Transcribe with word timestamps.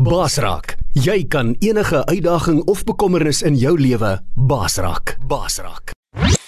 Basraak, 0.00 0.78
jy 0.96 1.26
kan 1.28 1.50
enige 1.60 1.98
uitdaging 2.08 2.62
of 2.72 2.86
bekommernis 2.88 3.42
in 3.44 3.58
jou 3.60 3.74
lewe 3.76 4.14
basraak. 4.48 5.12
Basraak. 5.28 5.92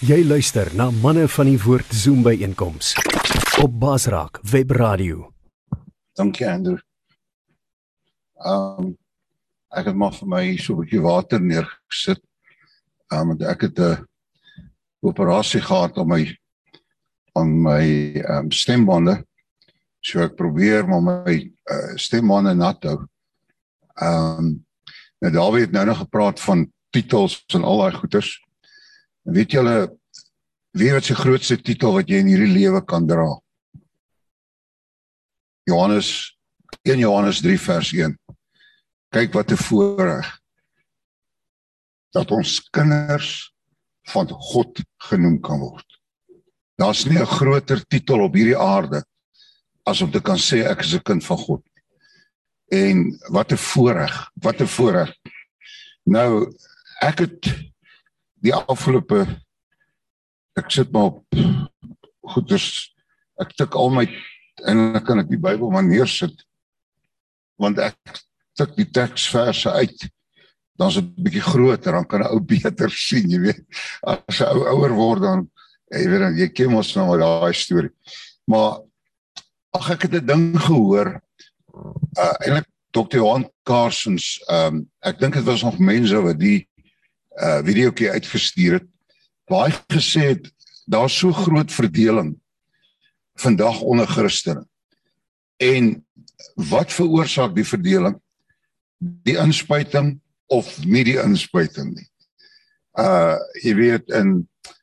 Jy 0.00 0.22
luister 0.24 0.70
na 0.72 0.86
manne 1.02 1.26
van 1.28 1.50
die 1.50 1.58
woord 1.60 1.92
Zoom 1.92 2.22
by 2.24 2.32
einkoms 2.46 2.94
op 3.60 3.74
Basraak 3.82 4.40
Webradio. 4.48 5.26
Dankie 6.16 6.48
Andrew. 6.48 6.80
Ehm 8.40 8.86
um, 8.86 8.90
ek 9.76 9.92
het 9.92 10.00
maar 10.00 10.16
vir 10.16 10.32
my 10.32 10.56
so 10.56 10.72
'n 10.72 10.80
bietjie 10.80 11.04
water 11.04 11.40
neergesit. 11.40 12.24
Ehm 13.12 13.20
um, 13.20 13.28
want 13.28 13.42
ek 13.42 13.68
het 13.68 13.78
'n 13.78 14.06
operasie 15.04 15.60
gehad 15.60 15.98
om 15.98 16.08
my 16.08 16.24
aan 17.36 17.62
my 17.62 17.84
ehm 18.16 18.48
um, 18.48 18.50
stembande. 18.50 19.26
So 20.00 20.24
ek 20.24 20.36
probeer 20.36 20.88
maar 20.88 21.02
my 21.02 21.52
uh, 21.68 21.96
stembande 21.96 22.54
nat 22.54 22.82
hou. 22.84 23.11
Ehm 23.94 24.38
um, 24.38 24.66
nou 25.22 25.32
Dawie 25.32 25.60
het 25.60 25.72
nou 25.72 25.84
nog 25.86 25.98
gepraat 25.98 26.40
van 26.40 26.72
titels 26.90 27.44
en 27.54 27.64
al 27.64 27.78
daai 27.78 27.94
goeters. 27.94 28.30
Weet 29.22 29.52
julle 29.54 29.76
wie 30.70 30.92
wat 30.92 31.04
se 31.04 31.14
grootste 31.14 31.60
titel 31.62 31.92
wat 31.94 32.08
jy 32.08 32.22
in 32.22 32.30
hierdie 32.32 32.52
lewe 32.52 32.82
kan 32.84 33.06
dra? 33.06 33.28
Johannes 35.68 36.32
1 36.82 36.98
Johannes 36.98 37.40
3 37.40 37.58
vers 37.60 37.92
1. 37.92 38.18
Kyk 39.14 39.32
wat 39.32 39.52
'n 39.52 39.62
voorreg 39.62 40.28
dat 42.12 42.30
ons 42.30 42.60
kinders 42.70 43.52
van 44.10 44.28
God 44.28 44.82
genoem 45.08 45.40
kan 45.40 45.60
word. 45.60 45.86
Daar's 46.76 47.04
nie 47.04 47.18
'n 47.18 47.26
groter 47.26 47.86
titel 47.86 48.20
op 48.20 48.34
hierdie 48.34 48.58
aarde 48.58 49.04
as 49.84 50.00
om 50.02 50.10
te 50.10 50.20
kan 50.20 50.38
sê 50.38 50.64
ek 50.66 50.80
is 50.80 50.94
'n 50.94 51.02
kind 51.02 51.24
van 51.24 51.38
God. 51.38 51.62
En 52.72 53.18
wat 53.28 53.52
'n 53.52 53.60
voorreg, 53.60 54.30
wat 54.34 54.60
'n 54.60 54.66
voorreg. 54.66 55.10
Nou 56.04 56.52
ek 57.02 57.18
het 57.18 57.50
die 58.42 58.54
afgelope 58.54 59.26
ek 60.58 60.70
sit 60.70 60.92
maar 60.92 61.10
op 61.12 61.38
goeders 62.34 62.92
ek 63.42 63.54
tik 63.58 63.74
al 63.78 63.90
my 63.94 64.04
en 64.68 64.82
dan 64.94 65.04
kan 65.06 65.22
ek 65.22 65.30
die 65.32 65.40
Bybel 65.40 65.72
maar 65.72 65.86
neersit 65.86 66.44
want 67.62 67.80
ek 67.82 68.20
tik 68.58 68.76
die 68.76 68.88
teksverse 68.90 69.72
uit 69.72 70.06
dan 70.78 70.88
is 70.88 70.98
dit 71.00 71.08
'n 71.08 71.24
bietjie 71.24 71.44
groter 71.46 71.92
dan 71.92 72.06
kan 72.06 72.22
'n 72.22 72.32
ou 72.34 72.40
beter 72.54 72.90
sien 72.90 73.30
jy 73.30 73.40
weet 73.40 73.62
as 74.02 74.40
'n 74.40 74.50
ou 74.52 74.62
ouer 74.76 74.94
word 74.94 75.22
dan 75.22 75.50
jy 75.90 76.06
weet 76.08 76.38
jy 76.38 76.48
ken 76.52 76.72
mos 76.72 76.94
nou 76.96 77.18
daai 77.18 77.54
storie 77.54 77.92
maar 78.46 78.82
ag 79.72 79.90
ek 79.96 80.02
het 80.08 80.22
'n 80.22 80.26
ding 80.26 80.46
gehoor 80.58 81.20
uh 81.72 82.34
eintlik 82.44 82.68
Dr. 82.92 83.16
Johan 83.22 83.48
Carsons 83.68 84.36
ehm 84.48 84.76
um, 84.76 84.82
ek 85.00 85.18
dink 85.20 85.38
dit 85.38 85.46
was 85.48 85.64
nog 85.64 85.78
mense 85.78 86.20
wat 86.24 86.38
die 86.40 86.68
uh 87.40 87.60
videoetjie 87.64 88.10
uitgestuur 88.10 88.78
het 88.80 88.88
waar 89.50 89.68
hy 89.68 89.96
gesê 89.96 90.26
het 90.34 90.50
daar's 90.86 91.16
so 91.18 91.32
groot 91.32 91.72
verdeling 91.72 92.36
vandag 93.40 93.80
onder 93.80 94.06
Christene. 94.06 94.66
En 95.56 96.06
wat 96.54 96.92
veroorsaak 96.92 97.54
die 97.54 97.66
verdeling? 97.66 98.18
Die 98.98 99.36
inspuiting 99.38 100.20
of 100.46 100.84
nie 100.84 101.04
die 101.04 101.18
inspuiting 101.22 101.94
nie. 101.94 102.08
Uh 102.98 103.38
jy 103.64 103.74
weet 103.78 104.10
en 104.12 104.34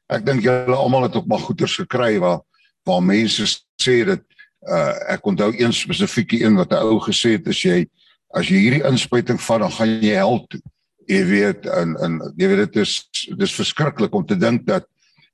ek 0.09 0.25
dink 0.25 0.41
julle 0.43 0.75
almal 0.75 1.05
het 1.05 1.15
ook 1.15 1.27
maar 1.29 1.45
goeters 1.45 1.77
gekry 1.83 2.17
waar 2.19 2.41
waar 2.87 3.03
mense 3.05 3.45
sê 3.77 4.01
dat 4.07 4.23
uh 4.67 5.13
ek 5.15 5.25
onthou 5.25 5.53
een 5.55 5.73
spesifieke 5.73 6.43
een 6.43 6.55
wat 6.55 6.71
'n 6.71 6.83
ou 6.83 6.99
gesê 6.99 7.37
het 7.37 7.47
as 7.47 7.61
jy 7.63 7.87
as 8.35 8.47
jy 8.47 8.57
hierdie 8.57 8.87
inspuiting 8.87 9.39
vat 9.41 9.59
dan 9.59 9.71
gaan 9.71 10.01
jy 10.01 10.15
hel 10.15 10.45
toe. 10.47 10.61
Jy 11.07 11.25
weet 11.25 11.65
en 11.65 11.95
en 11.97 12.19
jy 12.37 12.47
weet 12.47 12.65
dit 12.67 12.81
is 12.83 13.09
dis 13.37 13.55
verskriklik 13.55 14.13
om 14.13 14.25
te 14.25 14.37
dink 14.37 14.65
dat 14.65 14.85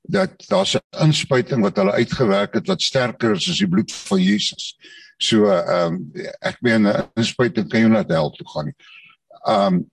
dat 0.07 0.31
daar's 0.49 0.75
'n 0.75 1.03
inspuiting 1.05 1.61
wat 1.61 1.75
hulle 1.75 1.91
uitgewerk 1.91 2.53
het 2.53 2.67
wat 2.67 2.81
sterker 2.81 3.31
is 3.31 3.49
as 3.49 3.57
die 3.57 3.67
bloed 3.67 3.91
van 3.91 4.21
Jesus. 4.21 4.77
So 5.17 5.49
ehm 5.49 5.93
um, 5.93 6.11
ek 6.41 6.61
meen 6.61 6.87
'n 6.87 7.09
inspuiting 7.15 7.69
kan 7.69 7.79
jou 7.79 7.89
net 7.89 8.09
help 8.09 8.35
toe 8.35 8.47
gaan 8.47 8.65
nie. 8.65 8.75
Ehm 9.47 9.73
um, 9.73 9.91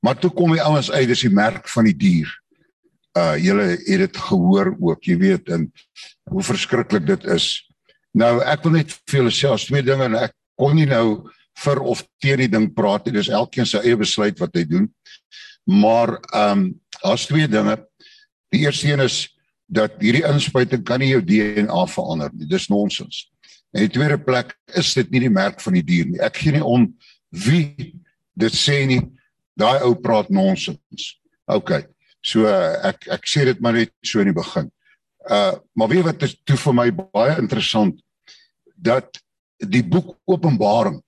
maar 0.00 0.18
toe 0.18 0.30
kom 0.30 0.52
die 0.52 0.62
ouens 0.62 0.90
uit 0.90 1.08
dis 1.08 1.20
die 1.20 1.30
merk 1.30 1.68
van 1.68 1.84
die 1.84 1.96
dier. 1.96 2.28
Uh 3.18 3.36
julle 3.36 3.62
het 3.62 3.98
dit 3.98 4.16
gehoor 4.16 4.76
ook, 4.80 5.04
jy 5.04 5.16
weet 5.18 5.48
en 5.48 5.72
hoe 6.30 6.42
verskriklik 6.42 7.06
dit 7.06 7.24
is. 7.24 7.67
Nou 8.16 8.38
ek 8.40 8.64
wil 8.64 8.78
net 8.78 8.94
vir 9.08 9.20
julle 9.20 9.34
sê 9.34 9.50
as 9.52 9.66
twee 9.68 9.84
dinge 9.84 10.06
en 10.08 10.16
ek 10.18 10.34
kon 10.58 10.76
nie 10.76 10.88
nou 10.88 11.28
vir 11.64 11.80
of 11.82 12.04
teen 12.22 12.42
die 12.44 12.50
ding 12.50 12.68
praat 12.74 13.06
nie. 13.06 13.16
Dis 13.18 13.32
elkeen 13.34 13.66
se 13.66 13.80
eie 13.82 13.98
besluit 13.98 14.38
wat 14.40 14.54
hy 14.56 14.64
doen. 14.68 14.86
Maar 15.68 16.16
ehm 16.32 16.52
um, 16.52 16.68
as 17.06 17.28
twee 17.28 17.46
dinge. 17.46 17.76
Die 18.50 18.64
eerste 18.64 18.88
een 18.88 19.00
is 19.04 19.28
dat 19.68 20.00
hierdie 20.00 20.24
inspuiting 20.26 20.82
kan 20.84 20.98
nie 20.98 21.12
jou 21.12 21.20
DNA 21.22 21.82
verander 21.92 22.32
nie. 22.32 22.48
Dis 22.48 22.66
nonsens. 22.72 23.26
En 23.76 23.84
die 23.84 23.92
tweede 23.92 24.16
plek 24.18 24.54
is 24.80 24.94
dit 24.96 25.10
nie 25.12 25.20
die 25.26 25.32
merk 25.32 25.60
van 25.60 25.76
die 25.76 25.84
dier 25.84 26.08
nie. 26.08 26.20
Ek 26.24 26.40
gee 26.40 26.56
nie 26.56 26.64
om 26.64 26.88
wie 27.44 27.92
dit 28.38 28.56
sê 28.56 28.80
nie. 28.88 29.02
Daai 29.58 29.84
ou 29.84 29.92
praat 30.00 30.32
nonsens. 30.32 31.12
OK. 31.52 31.76
So 32.24 32.48
ek 32.48 33.06
ek 33.14 33.28
sê 33.28 33.44
dit 33.50 33.60
maar 33.62 33.76
net 33.76 33.92
so 34.06 34.22
in 34.24 34.32
die 34.32 34.36
begin. 34.36 34.72
Uh 35.26 35.56
maar 35.72 35.88
weet 35.88 36.04
wat 36.04 36.22
is 36.22 36.36
toe 36.44 36.56
vir 36.56 36.74
my 36.74 36.88
baie 36.94 37.38
interessant 37.38 37.98
dat 38.76 39.20
die 39.58 39.82
boek 39.82 40.14
Openbaring 40.24 41.02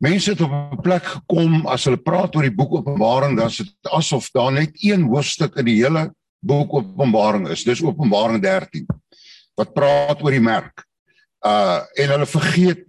Mense 0.00 0.30
het 0.30 0.40
op 0.40 0.50
'n 0.50 0.80
plek 0.80 1.04
gekom 1.04 1.66
as 1.66 1.84
hulle 1.84 2.00
praat 2.00 2.34
oor 2.36 2.42
die 2.42 2.56
boek 2.56 2.72
Openbaring 2.72 3.36
dan 3.36 3.46
is 3.46 3.56
dit 3.56 3.92
asof 3.92 4.30
daar 4.30 4.52
net 4.52 4.72
een 4.80 5.02
hoofstuk 5.02 5.56
in 5.56 5.64
die 5.64 5.76
hele 5.82 6.14
boek 6.40 6.72
Openbaring 6.72 7.48
is. 7.48 7.64
Dis 7.64 7.82
Openbaring 7.82 8.40
13 8.42 8.86
wat 9.54 9.74
praat 9.74 10.22
oor 10.22 10.30
die 10.30 10.40
merk. 10.40 10.86
Uh 11.44 11.84
en 11.94 12.08
hulle 12.08 12.26
vergeet 12.26 12.86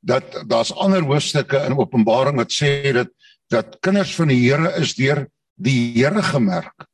dat 0.00 0.44
daar's 0.46 0.72
ander 0.72 1.02
hoofstukke 1.02 1.56
in 1.64 1.78
Openbaring 1.78 2.36
wat 2.36 2.52
sê 2.52 2.92
dat 2.92 3.08
dat 3.48 3.80
kinders 3.80 4.14
van 4.14 4.28
die 4.28 4.40
Here 4.44 4.76
is 4.76 4.94
deur 4.94 5.26
die 5.56 5.92
Here 5.94 6.22
gemerk. 6.22 6.84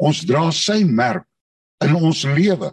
Ons 0.00 0.24
dra 0.24 0.50
sy 0.50 0.84
merk 0.84 1.28
in 1.84 1.94
ons 1.94 2.22
lewe. 2.22 2.70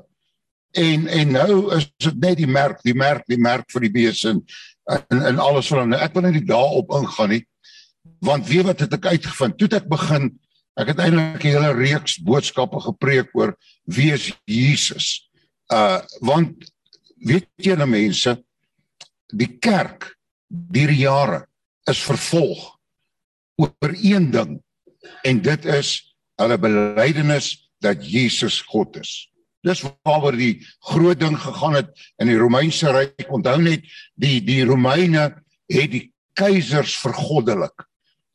En 0.72 1.08
en 1.08 1.32
nou 1.32 1.76
is 1.76 1.90
dit 1.98 2.20
net 2.20 2.38
die 2.38 2.48
merk, 2.48 2.80
die 2.84 2.96
merk, 2.96 3.26
die 3.28 3.40
merk 3.42 3.72
vir 3.72 3.88
die 3.88 3.92
besin 3.92 4.46
en 5.10 5.26
en 5.32 5.40
alles 5.40 5.68
van 5.72 5.84
hom. 5.84 5.94
Ek 5.94 6.14
wil 6.14 6.30
net 6.30 6.48
daarop 6.48 6.94
ingaan 6.96 7.36
nie. 7.36 7.44
Want 8.22 8.48
weet 8.48 8.66
wat 8.66 8.80
het 8.80 8.94
ek 8.94 9.06
uitgevind? 9.06 9.58
Toe 9.58 9.70
ek 9.78 9.90
begin 9.90 10.32
Ek 10.80 10.88
het 10.94 11.02
eintlik 11.04 11.44
'n 11.44 11.52
hele 11.52 11.74
reeks 11.76 12.18
boodskappe 12.24 12.80
gepreek 12.80 13.36
oor 13.36 13.58
wie 13.86 14.12
is 14.14 14.32
Jesus. 14.46 15.30
Uh 15.68 16.00
want 16.20 16.72
weet 17.20 17.48
julle 17.56 17.86
mense, 17.86 18.44
die 19.28 19.58
kerk 19.60 20.16
deur 20.48 20.92
jare 20.92 21.48
is 21.90 22.00
vervolg 22.04 22.80
oor 23.62 23.94
een 23.94 24.32
ding 24.32 24.64
en 25.24 25.42
dit 25.42 25.66
is 25.66 26.16
hulle 26.40 26.58
belydenis 26.58 27.71
dat 27.82 28.06
Jesus 28.06 28.62
God 28.70 28.98
is. 29.02 29.28
Dis 29.62 29.84
waaroor 30.04 30.38
die 30.38 30.62
groot 30.90 31.20
ding 31.22 31.38
gegaan 31.38 31.78
het 31.78 31.92
in 32.22 32.32
die 32.32 32.40
Romeinse 32.40 32.92
ryk. 32.94 33.28
Onthou 33.30 33.60
net 33.62 33.86
die 34.18 34.40
die 34.46 34.64
Romeine 34.66 35.30
het 35.70 35.92
die 35.94 36.08
keisers 36.38 36.96
vergoddelik 37.02 37.86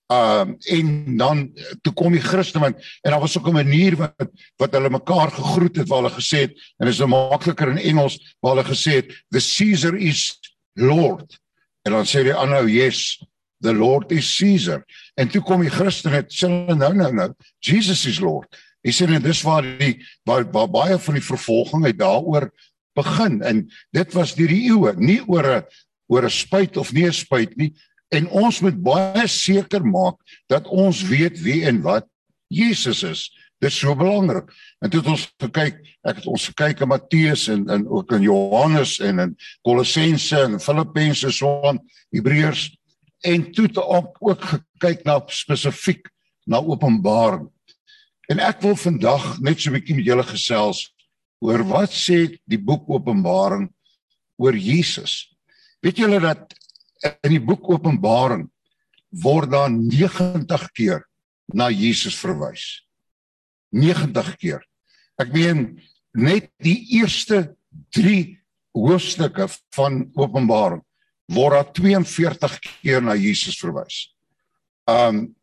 um 0.06 0.54
en 0.70 1.16
dan 1.18 1.38
toe 1.82 1.92
kom 1.92 2.14
die 2.14 2.22
Christene 2.22 2.68
en 2.70 3.10
daar 3.10 3.20
was 3.20 3.38
ook 3.38 3.48
'n 3.48 3.52
manier 3.52 3.96
wat 3.96 4.30
wat 4.56 4.72
hulle 4.72 4.90
mekaar 4.90 5.30
gegroet 5.30 5.76
het 5.76 5.88
waar 5.88 6.02
hulle 6.02 6.14
gesê 6.14 6.38
het 6.46 6.52
en 6.78 6.86
dit 6.86 6.94
is 6.94 6.98
nou 6.98 7.08
makliker 7.08 7.68
in 7.68 7.78
Engels 7.78 8.36
waar 8.40 8.54
hulle 8.54 8.68
gesê 8.70 8.92
het 9.02 9.24
the 9.30 9.42
Caesar 9.42 9.96
is 9.96 10.38
lord 10.74 11.38
en 11.82 11.92
dan 11.92 12.06
sê 12.06 12.22
die 12.22 12.34
ander 12.34 12.68
yes 12.68 13.18
the 13.60 13.72
lord 13.74 14.12
is 14.12 14.36
Caesar 14.36 14.84
en 15.16 15.28
toe 15.28 15.42
kom 15.42 15.60
die 15.60 15.71
Christene 15.71 16.24
sê 16.28 16.47
nou 16.48 16.94
nou 16.94 17.12
nou 17.12 17.34
Jesus 17.59 18.06
is 18.06 18.21
lord 18.21 18.47
hy 18.86 18.94
sê 18.94 19.09
net 19.10 19.27
dis 19.27 19.42
waar 19.42 19.66
die 19.66 19.98
waar, 20.24 20.47
waar 20.54 20.71
baie 20.71 20.98
van 20.98 21.18
die 21.18 21.27
vervolging 21.27 21.84
uit 21.88 21.98
daaroor 21.98 22.50
begin 22.97 23.42
en 23.42 23.66
dit 23.92 24.15
was 24.15 24.36
deur 24.38 24.48
die 24.48 24.71
eeue 24.71 24.94
nie 24.97 25.21
oor 25.27 25.44
'n 25.59 25.62
oor 26.09 26.24
'n 26.24 26.30
spuit 26.30 26.77
of 26.77 26.92
nie 26.92 27.06
'n 27.06 27.12
spuit 27.12 27.56
nie 27.56 27.74
En 28.15 28.28
ons 28.30 28.60
moet 28.62 28.77
baie 28.83 29.27
seker 29.30 29.83
maak 29.86 30.21
dat 30.50 30.68
ons 30.71 31.03
weet 31.10 31.41
wie 31.42 31.65
en 31.66 31.83
wat 31.83 32.06
Jesus 32.53 33.03
is. 33.03 33.27
Dit 33.59 33.72
is 33.72 33.78
so 33.80 33.97
belangrik. 33.97 34.53
En 34.84 34.92
toe 34.92 35.00
het 35.00 35.10
ons 35.10 35.24
gekyk, 35.42 35.80
ek 36.06 36.21
het 36.21 36.28
ons 36.30 36.48
gekyk 36.53 36.84
in 36.84 36.91
Matteus 36.92 37.47
en 37.50 37.65
en 37.72 37.86
ook 37.88 38.12
in 38.15 38.27
Johannes 38.28 38.98
en 39.03 39.22
in 39.24 39.33
Kolossense 39.66 40.38
en 40.44 40.60
Filippense 40.60 41.33
so 41.34 41.62
aan 41.66 41.80
Hebreërs 42.15 42.68
en 43.27 43.48
toe 43.53 43.66
het 43.66 43.80
ook 43.80 44.21
ook 44.21 44.44
gekyk 44.53 45.03
na 45.09 45.18
spesifiek 45.27 46.06
na 46.47 46.60
Openbaring. 46.62 47.48
En 48.26 48.42
ek 48.42 48.62
wil 48.64 48.74
vandag 48.78 49.38
net 49.38 49.60
so 49.60 49.70
'n 49.70 49.78
bietjie 49.78 49.96
met 49.96 50.06
julle 50.06 50.26
gesels 50.26 50.90
oor 51.38 51.62
wat 51.64 51.92
sê 51.94 52.38
die 52.44 52.58
boek 52.58 52.88
Openbaring 52.90 53.68
oor 54.38 54.56
Jesus. 54.56 55.30
Weet 55.80 55.96
julle 56.02 56.20
dat 56.20 56.54
in 57.22 57.36
die 57.36 57.42
boek 57.42 57.70
Openbaring 57.70 58.48
word 59.22 59.50
daar 59.50 59.70
90 59.70 60.72
keer 60.72 61.04
na 61.54 61.70
Jesus 61.70 62.16
verwys. 62.18 62.82
90 63.70 64.36
keer. 64.36 64.62
Ek 65.18 65.32
meen 65.32 65.78
net 66.16 66.50
die 66.58 66.98
eerste 66.98 67.54
3 67.94 68.38
hoofstukke 68.74 69.46
van 69.76 70.10
Openbaring 70.16 70.82
word 71.32 71.54
daar 71.54 71.72
42 71.72 72.58
keer 72.82 73.02
na 73.02 73.14
Jesus 73.14 73.58
verwys. 73.58 74.10
Um 74.86 75.36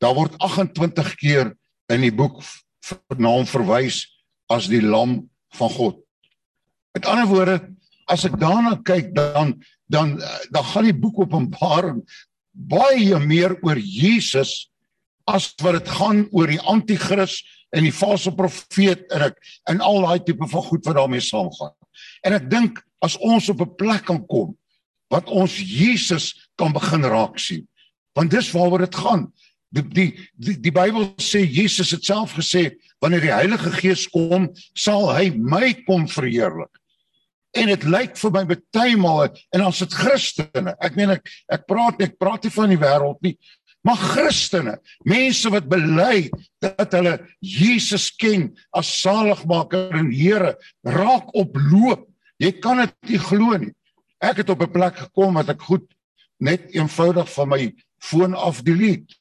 daar 0.00 0.14
word 0.14 0.38
28 0.38 1.14
keer 1.20 1.56
in 1.90 2.04
die 2.06 2.14
boek 2.14 2.40
na 3.18 3.34
hom 3.34 3.46
verwys 3.48 4.04
as 4.50 4.68
die 4.70 4.82
lam 4.82 5.20
van 5.58 5.70
God. 5.74 6.00
Met 6.94 7.06
ander 7.06 7.28
woorde, 7.30 7.58
as 8.10 8.24
ek 8.26 8.38
daarna 8.40 8.76
kyk 8.86 9.12
dan 9.14 9.54
dan 9.90 10.18
dan 10.50 10.66
gaan 10.72 10.86
die 10.86 10.96
boek 10.96 11.22
Openbaring 11.24 12.02
baie 12.50 13.18
meer 13.22 13.56
oor 13.62 13.78
Jesus 13.78 14.70
as 15.30 15.50
wat 15.62 15.78
dit 15.78 15.90
gaan 15.98 16.24
oor 16.34 16.50
die 16.50 16.62
anti-kris 16.70 17.40
en 17.76 17.86
die 17.86 17.94
valse 17.94 18.32
profeet 18.34 19.04
en 19.14 19.28
ek 19.30 19.38
en 19.70 19.82
al 19.84 20.02
daai 20.06 20.24
tipe 20.26 20.46
van 20.50 20.66
goed 20.66 20.86
wat 20.86 20.98
daarmee 20.98 21.22
saamgaan. 21.22 21.74
En 22.26 22.34
ek 22.38 22.48
dink 22.50 22.80
as 23.04 23.16
ons 23.18 23.48
op 23.52 23.62
'n 23.62 23.76
plek 23.78 24.04
kan 24.06 24.22
kom 24.26 24.56
wat 25.10 25.30
ons 25.30 25.56
Jesus 25.58 26.34
kan 26.56 26.72
begin 26.72 27.02
raak 27.02 27.38
sien. 27.38 27.66
Want 28.14 28.30
dis 28.30 28.50
waaroor 28.52 28.86
dit 28.86 28.94
gaan. 28.94 29.32
Die 29.70 29.82
die 29.86 30.08
die, 30.34 30.56
die 30.58 30.74
Bybel 30.74 31.12
sê 31.22 31.44
Jesus 31.46 31.92
het 31.94 32.04
self 32.04 32.34
gesê 32.38 32.72
wanneer 33.00 33.22
die 33.22 33.34
Heilige 33.34 33.70
Gees 33.78 34.08
kom, 34.10 34.50
sal 34.74 35.08
hy 35.14 35.30
my 35.36 35.72
kom 35.86 36.08
verheerlik. 36.10 36.72
En 37.56 37.66
dit 37.66 37.84
lyk 37.86 38.18
vir 38.18 38.32
my 38.34 38.44
baie 38.46 38.98
male 38.98 39.30
en 39.54 39.64
as 39.66 39.80
dit 39.82 39.94
Christene, 39.94 40.74
ek 40.78 40.98
meen 40.98 41.16
ek 41.16 41.30
ek 41.50 41.66
praat 41.70 42.02
ek 42.02 42.18
praat 42.20 42.46
nie 42.46 42.54
van 42.54 42.70
die 42.70 42.78
wêreld 42.78 43.18
nie, 43.26 43.34
maar 43.86 43.96
Christene, 43.96 44.76
mense 45.08 45.50
wat 45.54 45.68
bely 45.70 46.28
dat 46.60 46.92
hulle 46.92 47.16
Jesus 47.40 48.10
ken 48.20 48.50
as 48.76 48.90
saligmaker 49.00 49.94
en 49.96 50.10
Here, 50.12 50.56
raak 50.84 51.30
op 51.38 51.56
loop. 51.70 52.04
Jy 52.40 52.52
kan 52.60 52.82
dit 52.84 53.14
nie 53.14 53.22
glo 53.22 53.56
nie. 53.56 53.72
Ek 54.20 54.42
het 54.42 54.50
op 54.52 54.62
'n 54.62 54.72
plek 54.72 54.96
gekom 54.96 55.34
wat 55.34 55.48
ek 55.48 55.62
goed 55.62 55.86
net 56.38 56.68
eenvoudig 56.76 57.28
van 57.32 57.48
my 57.48 57.72
foon 58.00 58.34
af 58.34 58.62
delete 58.64 59.16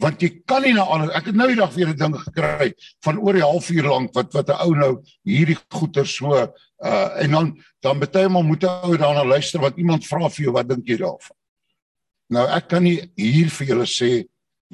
want 0.00 0.22
jy 0.22 0.30
kan 0.46 0.62
nie 0.62 0.72
na 0.74 0.84
alles 0.84 1.10
ek 1.14 1.26
het 1.30 1.36
nou 1.36 1.48
die 1.48 1.60
dag 1.60 1.74
weer 1.74 1.88
'n 1.88 1.96
ding 1.96 2.16
gekry 2.16 2.72
van 3.04 3.18
oor 3.18 3.34
die 3.34 3.44
halfuur 3.44 3.84
lank 3.84 4.14
wat 4.14 4.32
wat 4.32 4.48
'n 4.48 4.62
ou 4.66 4.74
nou 4.74 4.92
hierdie 5.24 5.58
goeie 5.68 6.04
so 6.04 6.34
uh 6.34 7.10
en 7.22 7.30
dan 7.30 7.58
dan 7.82 7.98
baie 7.98 8.28
maal 8.28 8.42
moet 8.42 8.64
'n 8.64 8.88
ou 8.88 8.96
daarna 8.96 9.24
luister 9.24 9.60
wat 9.60 9.76
iemand 9.76 10.06
vra 10.06 10.28
vir 10.28 10.44
jou 10.44 10.52
wat 10.52 10.68
dink 10.68 10.88
jy 10.88 10.96
daarvan 10.96 11.36
Nou 12.30 12.46
ek 12.46 12.68
kan 12.70 12.84
nie 12.86 12.98
hier 13.18 13.50
vir 13.50 13.72
julle 13.72 13.86
sê 13.90 14.10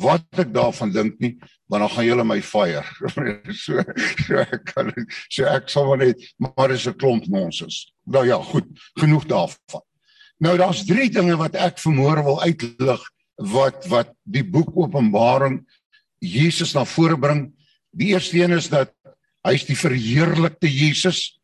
wat 0.04 0.40
ek 0.42 0.50
daarvan 0.52 0.90
dink 0.92 1.14
nie, 1.24 1.32
want 1.72 1.86
dan 1.86 1.92
gaan 1.94 2.04
julle 2.04 2.24
my 2.28 2.36
fire. 2.44 2.84
so 3.64 3.80
so 4.26 4.42
ek 4.42 4.66
kan 4.74 4.92
so 5.32 5.48
ek 5.48 5.70
sal 5.72 5.88
maar 5.88 6.02
net 6.04 6.20
maar 6.36 6.74
is 6.74 6.84
'n 6.86 6.98
klomp 7.00 7.24
nonsens. 7.32 7.86
Nou 8.04 8.26
ja, 8.28 8.36
goed, 8.36 8.68
genoeg 9.00 9.24
daarvan. 9.24 9.84
Nou 10.44 10.56
daar's 10.60 10.84
drie 10.84 11.08
dinge 11.10 11.36
wat 11.40 11.56
ek 11.56 11.80
vermoor 11.80 12.20
wil 12.24 12.42
uitlig 12.44 13.00
wat 13.36 13.84
wat 13.92 14.12
die 14.24 14.44
boek 14.44 14.72
Openbaring 14.76 15.60
Jesus 16.24 16.74
na 16.74 16.84
vore 16.88 17.18
bring. 17.20 17.50
Die 17.92 18.12
eerste 18.14 18.40
een 18.40 18.56
is 18.56 18.68
dat 18.72 18.92
hy 19.46 19.54
is 19.54 19.66
die 19.68 19.78
verheerlikte 19.78 20.68
Jesus. 20.68 21.36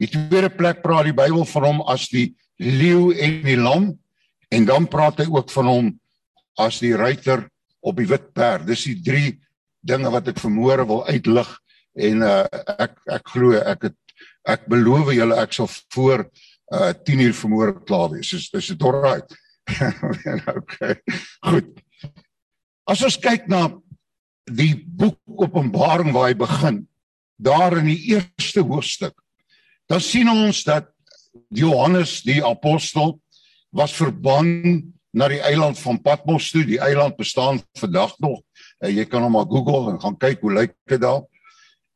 Die 0.00 0.08
tweede 0.08 0.50
plek 0.50 0.82
praat 0.82 1.10
die 1.10 1.16
Bybel 1.16 1.44
van 1.44 1.66
hom 1.66 1.82
as 1.90 2.08
die 2.08 2.30
leeu 2.56 3.10
en 3.12 3.42
die 3.44 3.58
lam. 3.58 3.90
En 4.50 4.66
dan 4.66 4.88
praat 4.90 5.22
hy 5.22 5.28
ook 5.30 5.50
van 5.52 5.68
hom 5.70 5.90
as 6.60 6.80
die 6.82 6.94
ruiter 6.96 7.46
op 7.80 7.98
die 7.98 8.08
wit 8.08 8.30
perd. 8.36 8.66
Dis 8.68 8.86
die 8.88 8.98
drie 9.04 9.38
dinge 9.86 10.10
wat 10.12 10.28
ek 10.30 10.40
vermoere 10.40 10.86
wil 10.88 11.04
uitlig 11.08 11.48
en 12.00 12.22
uh, 12.22 12.44
ek 12.78 12.98
ek 13.10 13.30
glo 13.34 13.56
ek 13.58 13.88
het 13.88 13.96
ek 14.48 14.66
beloof 14.70 15.10
julle 15.14 15.36
ek 15.40 15.54
sal 15.56 15.68
voor 15.94 16.24
uh 16.70 16.92
10 16.94 17.22
uur 17.26 17.34
vermoere 17.34 17.74
klaar 17.82 18.12
wees. 18.12 18.30
Dis 18.30 18.50
dis 18.52 18.72
dit 18.72 18.84
alright. 18.86 19.32
okay. 20.58 20.94
Goed. 21.40 21.80
As 22.90 23.02
ons 23.06 23.18
kyk 23.20 23.46
na 23.50 23.68
die 24.50 24.74
boek 24.84 25.18
Openbaring 25.40 26.12
waar 26.14 26.30
hy 26.30 26.36
begin, 26.38 26.80
daar 27.40 27.78
in 27.78 27.90
die 27.92 28.14
eerste 28.14 28.64
hoofstuk, 28.66 29.14
dan 29.90 30.02
sien 30.02 30.30
ons 30.30 30.62
dat 30.66 30.90
Johannes 31.54 32.20
die 32.26 32.40
apostel 32.44 33.18
was 33.74 33.94
verban 33.94 34.48
na 35.14 35.28
die 35.30 35.40
eiland 35.42 35.78
van 35.78 36.00
Patmos 36.02 36.50
toe. 36.50 36.64
Die 36.66 36.80
eiland 36.82 37.16
bestaan 37.18 37.62
vandag 37.78 38.16
nog. 38.18 38.42
Uh, 38.80 38.90
jy 38.90 39.06
kan 39.06 39.22
hom 39.26 39.34
maar 39.34 39.48
Google 39.50 39.92
en 39.92 40.00
gaan 40.02 40.18
kyk 40.18 40.42
hoe 40.44 40.54
lyk 40.54 40.74
dit 40.90 41.02
daar. 41.02 41.22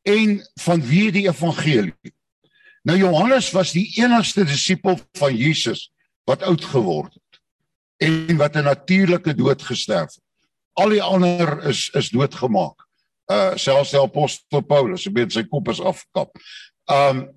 En 0.05 0.39
van 0.61 0.83
wie 0.85 1.11
die 1.15 1.27
evangelie. 1.29 2.15
Nou 2.85 2.99
Johannes 2.99 3.51
was 3.55 3.73
die 3.73 3.87
enigste 3.97 4.45
disipel 4.45 4.99
van 5.17 5.37
Jesus 5.37 5.89
wat 6.29 6.43
oud 6.45 6.65
geword 6.65 7.15
het 7.15 7.24
en 7.97 8.37
wat 8.37 8.57
'n 8.57 8.65
natuurlike 8.65 9.35
dood 9.35 9.63
gesterf 9.63 10.15
het. 10.15 10.25
Al 10.73 10.89
die 10.89 11.03
ander 11.03 11.63
is 11.65 11.91
is 11.91 12.11
doodgemaak. 12.11 12.87
Uh 13.27 13.57
selfs 13.57 13.91
die 13.91 14.01
apostel 14.01 14.61
Paulus, 14.61 15.05
het 15.05 15.33
sy 15.33 15.45
kop 15.45 15.69
is 15.69 15.81
afgekap. 15.81 16.37
Um 16.91 17.29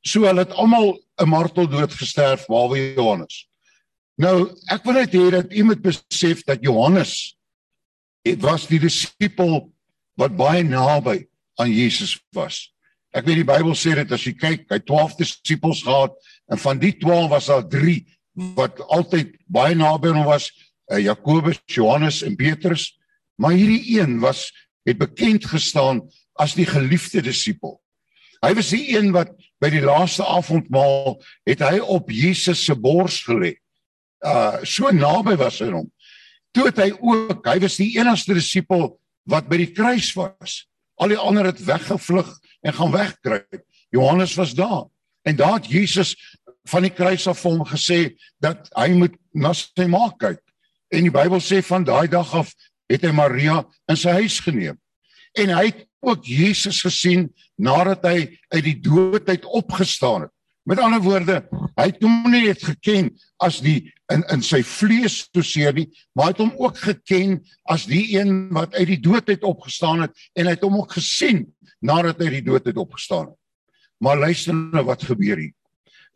so 0.00 0.24
hulle 0.24 0.44
het 0.44 0.52
almal 0.52 1.02
'n 1.20 1.28
marteldood 1.28 1.92
gesterf 1.92 2.46
behalwe 2.46 2.94
Johannes. 2.94 3.48
Nou, 4.16 4.48
ek 4.72 4.84
wil 4.84 4.92
net 4.92 5.12
hê 5.12 5.30
dat 5.30 5.52
u 5.52 5.62
moet 5.62 5.82
besef 5.82 6.42
dat 6.44 6.62
Johannes 6.64 7.36
het 8.24 8.40
was 8.42 8.66
die 8.66 8.80
disipel 8.80 9.72
wat 10.16 10.36
baie 10.36 10.64
naby 10.64 11.26
aan 11.60 11.70
Jesus 11.70 12.16
was. 12.32 12.72
Ek 13.12 13.24
weet 13.28 13.42
die 13.42 13.48
Bybel 13.48 13.76
sê 13.76 13.94
dit 13.94 14.12
as 14.12 14.24
jy 14.24 14.32
kyk, 14.36 14.66
hy 14.72 14.78
12 14.78 15.16
disipels 15.20 15.82
gehad 15.84 16.16
en 16.52 16.58
van 16.58 16.80
die 16.80 16.92
12 16.96 17.28
was 17.32 17.46
daar 17.52 17.68
3 17.68 18.00
wat 18.56 18.80
altyd 18.92 19.34
baie 19.46 19.74
naby 19.74 20.12
aan 20.12 20.20
hom 20.20 20.28
was, 20.28 20.50
uh, 20.92 21.00
Jakobus, 21.00 21.60
Johannes 21.64 22.22
en 22.22 22.36
Petrus, 22.36 22.92
maar 23.40 23.56
hierdie 23.56 24.00
een 24.00 24.20
was 24.20 24.48
het 24.86 24.98
bekend 24.98 25.46
gestaan 25.48 26.04
as 26.38 26.54
die 26.54 26.66
geliefde 26.68 27.22
disipel. 27.24 27.80
Hy 28.44 28.52
was 28.54 28.70
die 28.70 28.96
een 28.96 29.10
wat 29.16 29.32
by 29.62 29.70
die 29.72 29.82
laaste 29.84 30.24
avondmaal 30.24 31.16
het 31.48 31.64
hy 31.64 31.78
op 31.80 32.10
Jesus 32.12 32.60
se 32.64 32.76
bors 32.76 33.22
gelê 33.24 33.56
uh 34.24 34.62
so 34.64 34.90
naby 34.90 35.36
was 35.36 35.60
aan 35.62 35.74
hom. 35.80 35.90
Toe 36.56 36.68
het 36.70 36.80
hy 36.80 36.90
ook, 36.94 37.44
hy 37.46 37.58
was 37.60 37.76
die 37.80 37.92
enigste 37.98 38.34
disipel 38.36 38.94
wat 39.28 39.48
by 39.50 39.58
die 39.60 39.72
kruis 39.76 40.12
was. 40.16 40.64
Al 40.96 41.12
die 41.12 41.20
ander 41.20 41.50
het 41.50 41.60
weggevlug 41.64 42.30
en 42.64 42.72
gaan 42.72 42.94
wegkruip. 42.94 43.62
Johannes 43.92 44.34
was 44.34 44.54
daar. 44.56 44.86
En 45.26 45.36
daar 45.36 45.58
het 45.58 45.68
Jesus 45.68 46.14
van 46.66 46.86
die 46.86 46.92
kruis 46.94 47.26
af 47.30 47.42
hom 47.46 47.62
gesê 47.66 48.16
dat 48.42 48.68
hy 48.76 48.90
moet 48.98 49.14
na 49.34 49.52
sy 49.56 49.86
ma 49.90 50.08
kyk. 50.18 50.40
En 50.92 51.06
die 51.06 51.14
Bybel 51.14 51.42
sê 51.42 51.62
van 51.66 51.84
daai 51.86 52.06
dag 52.10 52.32
af 52.34 52.52
het 52.90 53.04
hy 53.06 53.12
Maria 53.14 53.62
in 53.90 53.98
sy 53.98 54.14
huis 54.20 54.38
geneem. 54.44 54.78
En 55.36 55.52
hy 55.52 55.64
het 55.70 55.84
ook 56.06 56.24
Jesus 56.26 56.80
gesien 56.84 57.28
nadat 57.58 58.04
hy 58.06 58.18
uit 58.54 58.64
die 58.64 58.78
dood 58.80 59.28
uit 59.28 59.44
opgestaan 59.44 60.26
het. 60.26 60.32
Met 60.66 60.80
ander 60.82 60.98
woorde, 60.98 61.44
hy 61.78 61.84
het 61.92 62.00
hom 62.02 62.24
nie 62.32 62.48
net 62.48 62.62
geken 62.66 63.12
as 63.42 63.60
die 63.62 63.92
in 64.10 64.24
in 64.34 64.42
sy 64.42 64.62
vlees 64.66 65.20
toe 65.34 65.44
seer 65.46 65.74
nie, 65.74 65.86
maar 66.14 66.30
hy 66.30 66.34
het 66.34 66.42
hom 66.42 66.52
ook 66.58 66.80
geken 66.82 67.36
as 67.70 67.84
die 67.90 68.16
een 68.16 68.48
wat 68.54 68.74
uit 68.74 68.88
die 68.90 69.02
dood 69.02 69.30
uit 69.30 69.46
opgestaan 69.46 70.06
het 70.06 70.26
en 70.34 70.48
hy 70.48 70.56
het 70.56 70.64
hom 70.66 70.80
ook 70.80 70.96
gesien 70.98 71.44
nadat 71.78 72.18
hy 72.18 72.30
uit 72.30 72.38
die 72.40 72.48
dood 72.50 72.66
uit 72.66 72.82
opgestaan 72.82 73.28
het. 73.30 73.38
Maar 74.02 74.18
luister 74.26 74.54
nou 74.54 74.84
wat 74.90 75.06
gebeur 75.06 75.38
hier. 75.38 75.54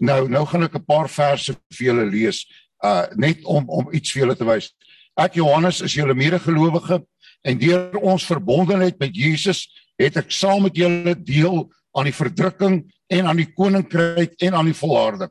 Nou 0.00 0.28
nou 0.28 0.44
gaan 0.48 0.64
ek 0.64 0.74
'n 0.78 0.84
paar 0.84 1.08
verse 1.08 1.52
vir 1.52 1.86
julle 1.86 2.06
lees 2.08 2.46
uh 2.84 3.06
net 3.16 3.44
om 3.44 3.68
om 3.68 3.92
iets 3.92 4.12
vir 4.12 4.22
julle 4.22 4.36
te 4.36 4.44
wys. 4.44 4.72
Ek 5.16 5.34
Johannes 5.34 5.80
is 5.80 5.94
julle 5.94 6.14
medegelowige 6.14 7.02
en 7.44 7.58
deur 7.58 7.96
ons 8.00 8.24
verbondenheid 8.24 8.98
met 8.98 9.16
Jesus 9.16 9.68
het 10.00 10.16
ek 10.16 10.30
saam 10.32 10.62
met 10.62 10.76
julle 10.76 11.14
deel 11.14 11.68
aan 11.92 12.08
die 12.08 12.16
verdrukking 12.16 12.92
en 13.10 13.26
aan 13.26 13.36
die 13.36 13.52
koninkryk 13.52 14.38
en 14.40 14.54
aan 14.54 14.70
die 14.70 14.76
volharding. 14.76 15.30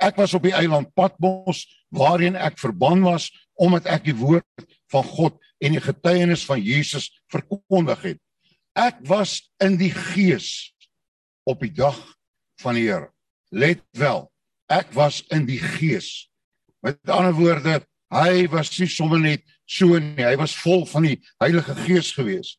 Ek 0.00 0.16
was 0.16 0.34
op 0.34 0.44
die 0.44 0.54
eiland 0.54 0.92
Patmos 0.94 1.66
waarheen 1.88 2.36
ek 2.36 2.58
verban 2.60 3.02
was 3.04 3.30
omdat 3.54 3.86
ek 3.86 4.04
die 4.04 4.16
woord 4.16 4.64
van 4.92 5.04
God 5.04 5.36
en 5.60 5.76
die 5.76 5.82
getuienis 5.82 6.44
van 6.44 6.60
Jesus 6.60 7.10
verkondig 7.32 8.02
het. 8.02 8.20
Ek 8.76 9.00
was 9.08 9.40
in 9.64 9.78
die 9.80 9.92
gees 9.92 10.72
op 11.48 11.60
die 11.64 11.72
dag 11.72 11.96
van 12.60 12.76
die 12.76 12.88
Here. 12.88 13.08
Let 13.50 13.82
wel, 13.90 14.26
ek 14.66 14.92
was 14.96 15.22
in 15.34 15.46
die 15.46 15.60
gees. 15.60 16.28
Met 16.82 16.98
ander 17.10 17.34
woorde, 17.36 17.80
hy 18.14 18.46
was 18.50 18.72
nie 18.78 18.88
sommer 18.90 19.20
net 19.22 19.44
so 19.66 19.98
nie, 19.98 20.24
hy 20.24 20.36
was 20.38 20.54
vol 20.58 20.84
van 20.86 21.06
die 21.08 21.18
Heilige 21.42 21.74
Gees 21.84 22.12
gewees. 22.14 22.56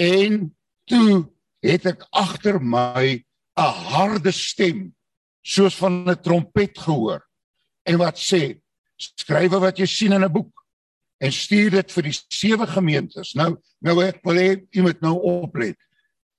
En 0.00 0.50
toe 0.88 1.26
het 1.64 1.86
ek 1.88 2.06
agter 2.16 2.60
my 2.60 3.24
'n 3.56 3.74
harde 3.92 4.32
stem 4.32 4.94
soos 5.42 5.76
van 5.76 6.08
'n 6.08 6.22
trompet 6.22 6.78
gehoor 6.78 7.22
en 7.84 7.98
wat 7.98 8.16
sê 8.16 8.60
skryf 8.96 9.52
wat 9.52 9.78
jy 9.78 9.86
sien 9.86 10.12
in 10.12 10.24
'n 10.24 10.32
boek 10.32 10.52
en 11.20 11.32
stuur 11.32 11.70
dit 11.70 11.92
vir 11.92 12.02
die 12.02 12.16
sewe 12.28 12.66
gemeentes. 12.66 13.34
Nou 13.34 13.56
nou 13.80 14.00
ek 14.04 14.20
wil 14.24 14.36
hê 14.36 14.66
jy 14.72 14.82
moet 14.82 15.00
nou 15.00 15.16
oplet. 15.20 15.76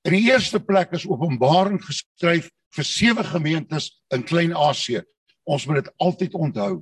In 0.05 0.13
die 0.13 0.31
eerste 0.31 0.59
plek 0.59 0.93
is 0.93 1.05
Openbaring 1.05 1.81
geskryf 1.81 2.49
vir 2.75 2.87
sewe 2.87 3.23
gemeentes 3.27 3.89
in 4.13 4.23
Klein-Asië. 4.23 5.03
Ons 5.43 5.65
moet 5.67 5.81
dit 5.81 5.93
altyd 6.03 6.35
onthou. 6.37 6.73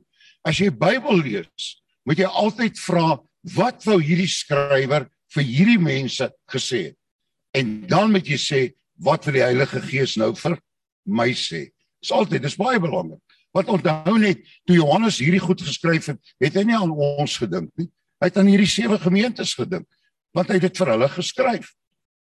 As 0.45 0.59
jy 0.61 0.69
Bybel 0.71 1.23
lees, 1.23 1.69
moet 2.05 2.21
jy 2.21 2.29
altyd 2.29 2.79
vra 2.79 3.17
wat 3.55 3.85
wou 3.87 3.97
hierdie 4.01 4.29
skrywer 4.29 5.07
vir 5.33 5.45
hierdie 5.45 5.79
mense 5.81 6.29
gesê 6.51 6.89
het. 6.89 6.97
En 7.55 7.87
dan 7.89 8.11
moet 8.13 8.27
jy 8.27 8.37
sê 8.39 8.61
wat 9.01 9.25
vir 9.25 9.39
die 9.39 9.45
Heilige 9.45 9.81
Gees 9.87 10.15
nou 10.19 10.33
vir 10.37 10.57
my 11.09 11.31
sê. 11.33 11.69
Dis 12.03 12.13
altyd, 12.15 12.43
dis 12.43 12.57
baie 12.59 12.79
belangrik. 12.81 13.21
Want 13.55 13.71
onthou 13.73 14.17
net 14.21 14.43
toe 14.67 14.77
Johannes 14.77 15.17
hierdie 15.23 15.41
goed 15.41 15.61
geskryf 15.65 16.11
het, 16.11 16.19
het 16.43 16.59
hy 16.59 16.67
nie 16.69 16.77
aan 16.77 16.93
ons 16.93 17.39
gedink 17.41 17.71
nie. 17.79 17.89
Hy 18.19 18.29
het 18.29 18.37
aan 18.37 18.51
hierdie 18.51 18.69
sewe 18.69 18.99
gemeentes 19.01 19.55
gedink, 19.57 19.87
want 20.35 20.51
hy 20.51 20.59
het 20.59 20.67
dit 20.67 20.81
vir 20.81 20.91
hulle 20.93 21.07
geskryf. 21.13 21.71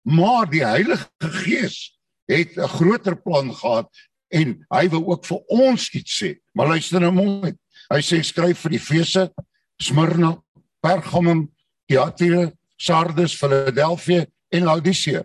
Maar 0.06 0.46
die 0.52 0.62
Heilige 0.62 1.30
Gees 1.40 1.95
het 2.26 2.56
'n 2.56 2.68
groter 2.68 3.16
plan 3.16 3.54
gehad 3.54 3.90
en 4.28 4.66
hy 4.68 4.88
wil 4.88 5.06
ook 5.06 5.24
vir 5.24 5.40
ons 5.46 5.90
iets 5.90 6.22
sê. 6.22 6.36
Maar 6.52 6.66
luister 6.66 7.00
nou 7.00 7.12
mooi. 7.12 7.54
Hy 7.88 8.00
sê 8.02 8.22
skryf 8.22 8.58
vir 8.58 8.70
die 8.70 8.78
Efese, 8.78 9.32
Smyrna, 9.78 10.42
Pergamum, 10.80 11.52
Thyatira, 11.86 12.52
Sardes, 12.76 13.36
Philadelphia 13.36 14.26
en 14.48 14.64
Laodicea. 14.64 15.22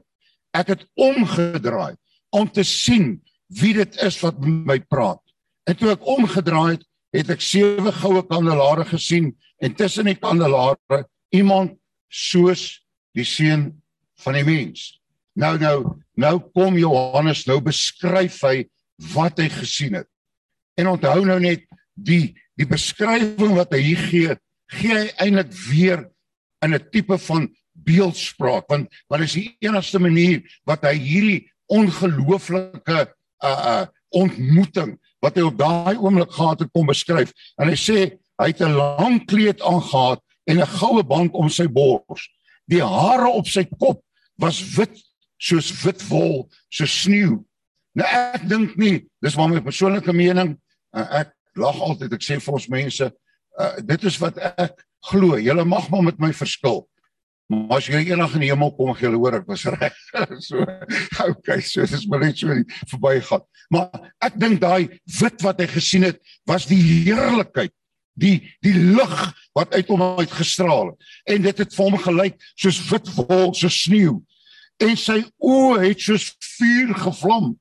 Ek 0.53 0.67
het 0.67 0.85
omgedraai 0.95 1.95
om 2.29 2.49
te 2.51 2.63
sien 2.63 3.21
wie 3.47 3.73
dit 3.73 3.97
is 4.03 4.19
wat 4.21 4.39
my 4.39 4.79
praat. 4.79 5.21
En 5.67 5.77
toe 5.77 5.91
ek 5.91 6.07
omgedraai 6.07 6.77
het, 6.77 6.85
het 7.11 7.29
ek 7.35 7.43
sewe 7.43 7.91
goue 7.91 8.23
kandelaare 8.27 8.85
gesien 8.87 9.33
en 9.61 9.75
tussen 9.75 10.07
die 10.07 10.15
kandelaare 10.19 11.03
iemand 11.35 11.75
soos 12.07 12.81
die 13.15 13.27
seun 13.27 13.69
van 14.23 14.37
die 14.39 14.45
mens. 14.47 15.01
Nou 15.35 15.57
nou 15.59 15.77
nou 16.21 16.37
kom 16.55 16.77
Johannes 16.79 17.45
nou 17.49 17.59
beskryf 17.63 18.41
hy 18.45 18.55
wat 19.15 19.41
hy 19.41 19.49
gesien 19.49 19.97
het. 19.99 20.09
En 20.77 20.93
onthou 20.93 21.25
nou 21.25 21.39
net 21.41 21.65
die 21.95 22.35
die 22.59 22.67
beskrywing 22.67 23.55
wat 23.57 23.71
hy 23.73 23.79
hier 23.81 24.01
gee, 24.09 24.33
gee 24.75 24.93
hy 24.93 25.07
eintlik 25.23 25.53
weer 25.69 26.03
in 26.61 26.75
'n 26.75 26.89
tipe 26.91 27.17
van 27.17 27.47
beeldspraak 27.73 28.67
want 28.69 28.89
want 29.09 29.23
is 29.23 29.37
die 29.39 29.55
enigste 29.65 29.99
manier 29.99 30.41
wat 30.69 30.83
hy 30.85 30.95
hierdie 30.99 31.39
ongelooflike 31.71 32.99
uh 33.41 33.61
uh 33.73 33.85
ontmoeting 34.11 34.97
wat 35.23 35.37
hy 35.39 35.45
op 35.47 35.57
daai 35.57 35.95
oomblik 35.95 36.33
gehad 36.35 36.59
het 36.59 36.71
kom 36.75 36.89
beskryf 36.91 37.31
en 37.57 37.71
hy 37.71 37.77
sê 37.79 37.97
hy 38.41 38.47
het 38.51 38.61
'n 38.61 38.75
lang 38.75 39.25
kleed 39.25 39.61
aangetree 39.61 40.19
en 40.51 40.59
'n 40.59 40.73
goue 40.77 41.03
band 41.03 41.33
om 41.33 41.49
sy 41.49 41.67
bors 41.67 42.27
die 42.67 42.83
hare 42.83 43.29
op 43.29 43.47
sy 43.47 43.63
kop 43.79 44.03
was 44.37 44.59
wit 44.75 44.99
soos 45.41 45.71
wit 45.83 46.03
wol 46.09 46.45
so 46.69 46.87
sneeu 46.89 47.39
nou 47.97 48.07
ek 48.07 48.45
dink 48.49 48.77
nie 48.81 49.01
dis 49.23 49.37
maar 49.37 49.51
my 49.51 49.63
persoonlike 49.65 50.13
mening 50.15 50.55
uh, 50.95 51.23
ek 51.23 51.33
lag 51.59 51.81
altyd 51.87 52.13
ek 52.15 52.25
sê 52.25 52.39
vir 52.39 52.59
ons 52.59 52.69
mense 52.71 53.09
uh, 53.09 53.73
dit 53.81 54.07
is 54.07 54.21
wat 54.21 54.39
ek 54.53 54.77
glo 55.11 55.39
julle 55.41 55.65
mag 55.67 55.89
maar 55.91 56.07
met 56.11 56.21
my 56.21 56.31
verskil 56.35 56.85
Maar 57.51 57.81
as 57.81 57.87
jy 57.89 57.99
eendag 58.07 58.35
in 58.37 58.45
die 58.45 58.49
hemel 58.51 58.71
kom, 58.77 58.93
jy 58.95 59.09
hoor 59.11 59.35
ek 59.41 59.49
was 59.49 59.65
reg. 59.73 59.95
so 60.45 60.63
okay, 61.25 61.59
so 61.59 61.83
dis 61.83 62.05
maar 62.07 62.23
net 62.23 62.39
so 62.39 62.55
verbygaan. 62.93 63.43
Maar 63.75 64.11
ek 64.23 64.37
dink 64.39 64.61
daai 64.63 64.87
wit 65.19 65.43
wat 65.43 65.59
hy 65.59 65.67
gesien 65.73 66.07
het, 66.07 66.21
was 66.47 66.69
die 66.69 66.79
heerlikheid, 66.79 67.73
die 68.15 68.37
die 68.63 68.75
lig 68.95 69.17
wat 69.57 69.75
uit 69.75 69.91
hom 69.91 70.03
uit 70.21 70.31
gestraal 70.31 70.93
het. 70.93 71.11
En 71.35 71.43
dit 71.49 71.63
het 71.65 71.75
vir 71.75 71.89
hom 71.89 71.99
gelyk 72.05 72.39
soos 72.55 72.79
wit 72.87 73.11
wol, 73.17 73.51
so 73.57 73.67
sneeu. 73.67 74.21
En 74.81 74.97
sy 74.97 75.21
oë 75.37 75.81
het 75.85 76.01
soos 76.01 76.31
vuur 76.57 76.95
gevlam. 77.03 77.51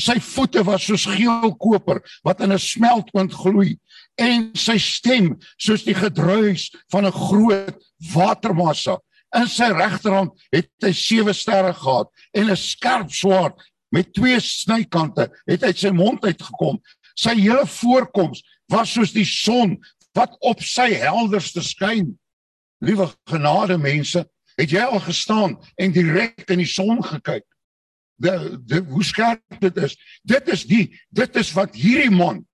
Sy 0.00 0.16
voete 0.22 0.62
was 0.64 0.86
soos 0.86 1.04
geel 1.10 1.52
koper 1.60 2.00
wat 2.24 2.40
in 2.40 2.52
'n 2.52 2.58
smeltpunt 2.58 3.34
gloei 3.34 3.78
en 4.16 4.50
sy 4.54 4.78
stem 4.78 5.36
soos 5.58 5.84
die 5.84 5.94
gedruis 5.94 6.70
van 6.92 7.06
'n 7.06 7.12
groot 7.12 7.76
watermassa. 8.14 8.98
In 9.36 9.46
sy 9.46 9.68
regterhand 9.72 10.32
het 10.52 10.70
hy 10.82 10.92
sewe 10.92 11.32
sterre 11.32 11.74
gehad 11.74 12.08
en 12.34 12.50
'n 12.50 12.56
skerp 12.56 13.10
swaard 13.10 13.60
met 13.90 14.12
twee 14.14 14.40
snykante 14.40 15.28
het 15.46 15.62
uit 15.62 15.78
sy 15.78 15.90
mond 15.90 16.24
uitgekom. 16.24 16.80
Sy 17.14 17.34
hele 17.34 17.66
voorkoms 17.66 18.42
was 18.70 18.92
soos 18.92 19.12
die 19.12 19.26
son 19.26 19.78
wat 20.14 20.36
op 20.40 20.62
sy 20.62 20.92
helderste 20.94 21.62
skyn. 21.62 22.18
Liewe 22.80 23.10
genade 23.28 23.78
mense, 23.78 24.24
het 24.60 24.74
jy 24.74 24.84
al 24.84 25.00
gestaan 25.04 25.56
en 25.80 25.94
direk 25.94 26.44
in 26.52 26.62
die 26.62 26.68
son 26.68 27.02
gekyk? 27.04 27.46
De, 28.20 28.34
de 28.68 28.82
hoe 28.84 29.04
skerp 29.04 29.60
dit 29.62 29.76
is. 29.80 29.96
Dit 30.28 30.48
is 30.52 30.66
die 30.68 30.84
dit 31.08 31.36
is 31.40 31.52
wat 31.56 31.76
hierdie 31.78 32.12
man 32.12 32.44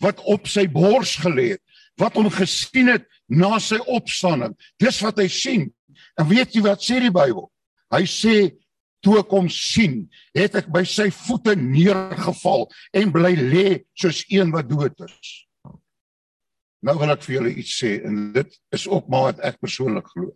wat 0.00 0.22
op 0.24 0.48
sy 0.48 0.64
bors 0.72 1.18
gelê 1.20 1.50
het, 1.54 1.62
wat 2.00 2.16
hom 2.16 2.30
gesien 2.32 2.88
het 2.88 3.04
na 3.28 3.58
sy 3.60 3.76
opstanding. 3.84 4.54
Dis 4.80 5.00
wat 5.04 5.20
hy 5.20 5.28
sien. 5.28 5.68
En 6.16 6.28
weet 6.30 6.56
jy 6.56 6.64
wat 6.64 6.80
sê 6.84 7.02
die 7.04 7.12
Bybel? 7.12 7.50
Hy 7.92 8.02
sê 8.08 8.34
toe 9.04 9.18
ek 9.20 9.32
hom 9.32 9.48
sien, 9.52 10.02
het 10.36 10.56
ek 10.60 10.68
by 10.72 10.82
sy 10.88 11.08
voete 11.14 11.54
neergeval 11.56 12.66
en 12.96 13.12
bly 13.12 13.32
lê 13.36 13.68
soos 13.98 14.22
een 14.28 14.52
wat 14.54 14.68
dood 14.70 14.96
is. 15.06 15.30
Nou 16.84 16.96
wil 17.00 17.12
ek 17.12 17.24
vir 17.26 17.36
julle 17.36 17.54
iets 17.60 17.76
sê 17.80 17.96
en 18.08 18.30
dit 18.36 18.60
is 18.76 18.86
ook 18.88 19.08
maar 19.12 19.30
wat 19.30 19.42
ek 19.50 19.60
persoonlik 19.60 20.08
glo. 20.14 20.32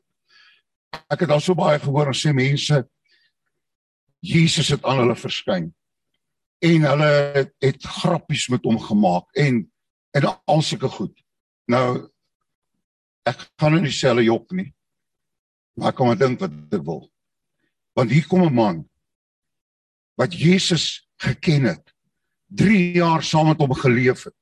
Ek 1.10 1.24
het 1.24 1.30
al 1.30 1.40
so 1.40 1.54
baie 1.58 1.78
gehoor 1.78 2.10
en 2.12 2.18
sê 2.18 2.32
mense 2.34 2.84
Jesus 4.24 4.70
het 4.72 4.84
aan 4.84 5.02
hulle 5.02 5.16
verskyn 5.16 5.68
en 6.64 6.86
hulle 6.88 7.10
het 7.60 7.86
grappies 8.00 8.48
met 8.52 8.64
hom 8.64 8.78
gemaak 8.80 9.28
en 9.36 9.64
en 10.14 10.26
al 10.30 10.62
sulke 10.62 10.88
goed. 10.88 11.14
Nou 11.66 12.06
ek 13.26 13.48
gaan 13.58 13.74
nie 13.74 13.88
dieselfde 13.88 14.22
jok 14.24 14.52
nie. 14.54 14.68
Maar 15.74 15.90
ek 15.90 16.18
dink 16.20 16.40
wat 16.40 16.54
ek 16.76 16.84
wil. 16.86 17.08
Want 17.98 18.10
hier 18.10 18.26
kom 18.26 18.44
'n 18.44 18.54
man 18.54 18.84
wat 20.14 20.34
Jesus 20.34 21.08
geken 21.18 21.64
het. 21.64 21.94
3 22.54 22.94
jaar 22.94 23.22
saam 23.22 23.46
met 23.46 23.58
hom 23.58 23.74
geleef 23.74 24.24
het. 24.24 24.34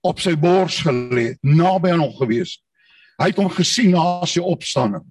Op 0.00 0.20
sy 0.20 0.36
bors 0.36 0.82
gelê, 0.84 1.36
naby 1.40 1.90
aan 1.90 2.04
hom 2.04 2.14
gewees. 2.18 2.60
Hy 3.16 3.30
het 3.32 3.36
hom 3.40 3.48
gesien 3.48 3.90
na 3.90 4.26
sy 4.28 4.40
opstanding. 4.40 5.04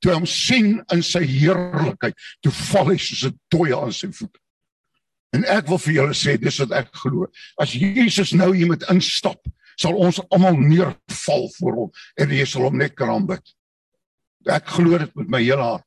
Toe 0.00 0.12
hy 0.12 0.16
hom 0.18 0.26
sien 0.26 0.82
in 0.92 1.02
sy 1.02 1.24
heerlikheid, 1.26 2.16
toe 2.42 2.52
val 2.52 2.90
hy 2.92 2.98
soos 2.98 3.24
'n 3.26 3.38
dooie 3.50 3.76
aan 3.76 3.92
sy 3.92 4.08
voete. 4.08 4.40
En 5.32 5.44
ek 5.44 5.68
wil 5.68 5.78
vir 5.78 5.94
julle 5.94 6.14
sê 6.14 6.36
dis 6.40 6.58
wat 6.62 6.72
ek 6.72 6.94
glo. 6.94 7.26
As 7.60 7.72
Jesus 7.72 8.32
nou 8.32 8.54
hier 8.54 8.68
met 8.68 8.86
instap, 8.92 9.42
sal 9.76 9.96
ons 10.00 10.20
almal 10.30 10.56
neerval 10.56 11.50
voor 11.58 11.74
hom 11.80 11.90
en 12.16 12.30
hy 12.30 12.44
sal 12.48 12.62
hom 12.68 12.78
net 12.78 12.96
kan 12.96 13.12
aanbid. 13.12 13.42
Ek 14.48 14.66
glo 14.76 14.98
dit 14.98 15.12
met 15.16 15.28
my 15.28 15.42
hele 15.42 15.62
hart. 15.62 15.84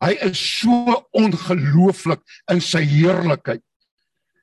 Hy 0.00 0.14
is 0.24 0.40
so 0.40 0.96
ongelooflik 1.12 2.22
in 2.50 2.62
sy 2.64 2.80
heerlikheid 2.88 3.62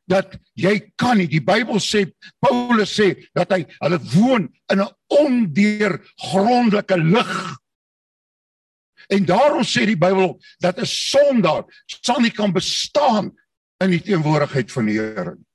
dat 0.07 0.37
jy 0.55 0.77
kan 0.95 1.17
nie 1.19 1.27
die 1.27 1.43
Bybel 1.43 1.81
sê 1.83 2.05
Paulus 2.43 2.93
sê 2.95 3.09
dat 3.35 3.51
hy 3.51 3.65
hulle 3.81 3.99
woon 4.13 4.47
in 4.71 4.81
'n 4.81 4.93
ondeurgrondelike 5.11 6.97
lig. 6.97 7.33
En 9.07 9.25
daarom 9.25 9.63
sê 9.63 9.85
die 9.87 9.97
Bybel 9.97 10.35
dat 10.59 10.79
'n 10.79 10.85
sondaar 10.85 11.63
sal 11.85 12.19
nie 12.19 12.31
kan 12.31 12.53
bestaan 12.53 13.31
in 13.83 13.89
die 13.89 14.01
teenwoordigheid 14.01 14.71
van 14.71 14.85
die 14.85 14.99
Here 14.99 15.35
nie. 15.35 15.45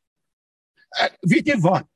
Ek 1.01 1.17
weet 1.21 1.47
jy 1.47 1.57
wat? 1.61 1.87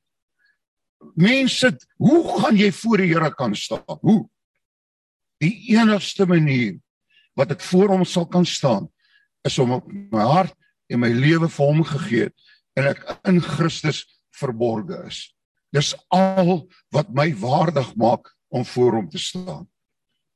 Mense, 1.14 1.76
hoe 1.96 2.40
gaan 2.40 2.56
jy 2.56 2.72
voor 2.72 2.96
die 2.96 3.12
Here 3.12 3.34
kan 3.34 3.54
staan? 3.54 3.98
Hoe? 4.00 4.28
die 5.42 5.54
enigste 5.75 6.26
manier 6.28 6.76
wat 7.36 7.52
ek 7.52 7.64
voor 7.68 7.92
hom 7.92 8.04
sal 8.08 8.26
kan 8.30 8.46
staan 8.48 8.88
is 9.46 9.58
om 9.62 9.76
op 9.76 9.88
my 9.90 10.25
hart 10.25 10.54
en 10.92 11.02
my 11.02 11.10
lewe 11.12 11.48
vir 11.52 11.72
hom 11.72 11.82
gegee 11.84 12.30
en 12.78 12.90
ek 12.92 13.02
in 13.28 13.40
Christus 13.44 14.04
verborge 14.36 14.98
is. 15.08 15.20
Dis 15.75 15.92
al 16.14 16.66
wat 16.94 17.12
my 17.16 17.30
waardig 17.40 17.92
maak 18.00 18.30
om 18.52 18.64
voor 18.64 19.00
hom 19.00 19.08
te 19.12 19.20
staan. 19.20 19.66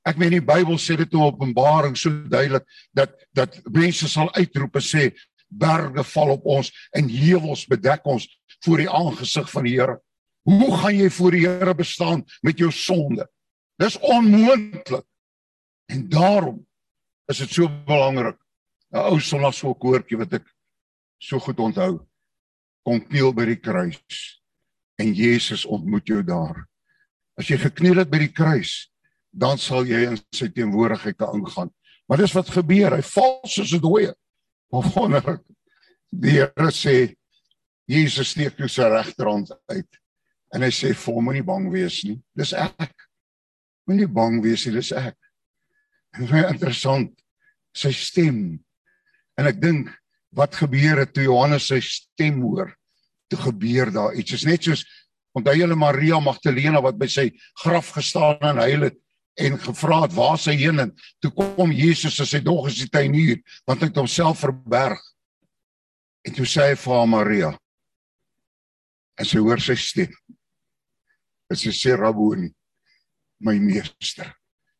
Ek 0.09 0.16
meen 0.16 0.33
die 0.33 0.45
Bybel 0.45 0.78
sê 0.80 0.97
dit 0.97 1.12
in 1.12 1.25
Openbaring 1.26 1.97
so 1.99 2.11
duidelik 2.11 2.64
dat 2.97 3.12
dat 3.37 3.59
mense 3.69 4.09
sal 4.09 4.30
uitroep 4.35 4.78
en 4.80 4.85
sê 4.85 5.11
berge 5.50 6.04
val 6.12 6.37
op 6.37 6.47
ons 6.47 6.71
en 6.97 7.11
heuwels 7.11 7.66
bedek 7.69 8.07
ons 8.09 8.26
voor 8.64 8.80
die 8.85 8.90
aangesig 8.90 9.50
van 9.50 9.66
die 9.66 9.76
Here. 9.76 9.99
Hoe 10.49 10.71
gaan 10.76 10.97
jy 10.97 11.11
voor 11.12 11.37
die 11.37 11.45
Here 11.47 11.75
bestaan 11.75 12.25
met 12.42 12.59
jou 12.59 12.71
sonde? 12.73 13.26
Dis 13.80 13.99
onmoontlik. 13.99 15.07
En 15.90 16.09
daarom 16.09 16.61
is 17.30 17.38
dit 17.38 17.50
so 17.50 17.69
belangrik. 17.87 18.38
'n 18.92 18.99
Ou 18.99 19.21
sonnaarskoortjie 19.21 20.19
wat 20.19 20.33
ek 20.33 20.47
so 21.19 21.38
goed 21.38 21.59
onthou. 21.59 22.07
Kom 22.83 23.00
kniel 23.00 23.33
by 23.33 23.45
die 23.45 23.61
kruis 23.61 24.42
en 24.99 25.14
Jesus 25.14 25.64
ontmoet 25.64 26.07
jou 26.07 26.23
daar. 26.23 26.66
As 27.38 27.49
jy 27.49 27.57
gekniel 27.57 28.02
het 28.02 28.11
by 28.11 28.19
die 28.19 28.33
kruis, 28.33 28.90
dan 29.30 29.58
sal 29.58 29.87
jy 29.87 30.06
in 30.08 30.18
sy 30.34 30.49
teenwoordigheid 30.50 31.16
kan 31.18 31.37
ingaan. 31.38 31.70
Maar 32.10 32.25
dis 32.25 32.34
wat 32.34 32.50
gebeur. 32.50 32.96
Hy 32.96 33.02
val 33.14 33.40
soos 33.46 33.72
'n 33.72 33.80
dooie. 33.80 34.14
Maar 34.72 34.90
wonderlik. 34.94 35.42
Die 36.10 36.30
Here 36.30 36.70
sê 36.75 37.14
Jesus 37.87 38.30
steek 38.34 38.58
nou 38.58 38.68
sy 38.68 38.82
regterhand 38.82 39.50
uit 39.70 40.00
en 40.54 40.62
hy 40.62 40.70
sê 40.75 40.90
vir 40.94 41.14
hom 41.14 41.25
moenie 41.25 41.46
bang 41.46 41.70
wees 41.70 42.02
nie. 42.04 42.18
Dis 42.34 42.52
ek. 42.52 42.94
Moenie 43.87 44.08
bang 44.10 44.40
wees 44.42 44.66
nie, 44.66 44.75
dis 44.75 44.92
ek. 44.92 45.16
En 46.18 46.26
baie 46.26 46.49
interessant 46.50 47.12
sy 47.75 47.92
stem. 47.94 48.58
En 49.38 49.46
ek 49.46 49.60
dink 49.62 49.90
wat 50.34 50.58
gebeur 50.58 50.99
het 51.04 51.14
toe 51.14 51.28
Johannes 51.28 51.68
sy 51.70 51.80
stem 51.82 52.42
hoor? 52.42 52.75
Toe 53.30 53.38
gebeur 53.38 53.92
daar 53.94 54.14
iets. 54.14 54.34
Dit 54.34 54.40
is 54.40 54.46
net 54.46 54.66
soos 54.66 54.84
onthou 55.38 55.54
julle 55.54 55.78
Maria 55.78 56.18
Magdalena 56.22 56.82
wat 56.82 56.99
by 56.99 57.06
sy 57.10 57.28
graf 57.62 57.92
gestaan 57.94 58.42
en 58.42 58.62
huil 58.64 58.88
het 58.88 58.99
en 59.40 59.59
gevra 59.61 60.02
het 60.04 60.14
waar 60.16 60.38
sy 60.40 60.54
heen 60.61 60.82
en 60.82 60.92
toe 61.23 61.32
kom 61.35 61.73
Jesus 61.73 62.18
en 62.20 62.28
sy 62.28 62.40
dog 62.44 62.68
is 62.70 62.82
die 62.82 62.90
tuinier 62.92 63.40
want 63.68 63.80
hy 63.80 63.90
het 63.90 64.00
homself 64.00 64.42
verberg. 64.44 65.00
En 66.26 66.37
toe 66.37 66.47
sê 66.49 66.70
hy 66.70 66.76
vir 66.76 66.97
haar 66.99 67.09
Maria 67.09 67.52
en 69.20 69.28
sy 69.28 69.40
hoor 69.40 69.61
sy 69.61 69.76
stem. 69.76 70.12
En 71.50 71.59
sy 71.59 71.73
sê 71.75 71.97
Rabboni, 71.99 72.49
my 73.44 73.56
meester. 73.61 74.28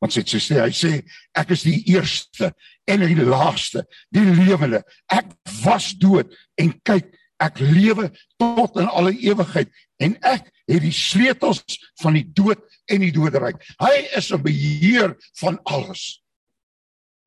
Want 0.01 0.15
sy 0.17 0.41
sê 0.41 0.61
hy 0.63 0.71
sê 0.77 0.93
ek 1.37 1.53
is 1.57 1.65
die 1.67 1.81
eerste 1.93 2.53
en 2.89 3.05
die 3.05 3.27
laaste, 3.27 3.85
die 4.13 4.25
lewende. 4.25 4.81
Ek 5.13 5.29
was 5.65 5.91
dood 6.01 6.33
en 6.61 6.73
kyk 6.89 7.11
ek 7.41 7.61
lewe 7.61 8.11
tot 8.41 8.77
in 8.81 8.89
alle 8.89 9.15
ewigheid 9.17 9.71
en 10.05 10.17
ek 10.29 10.49
het 10.71 10.83
die 10.83 10.95
sleutels 10.95 11.63
van 12.03 12.17
die 12.19 12.27
dood 12.33 12.63
en 12.91 13.05
die 13.05 13.13
doderyk. 13.15 13.59
Hy 13.83 13.95
is 14.17 14.31
'n 14.33 14.43
beheer 14.43 15.17
van 15.41 15.61
alles. 15.65 16.23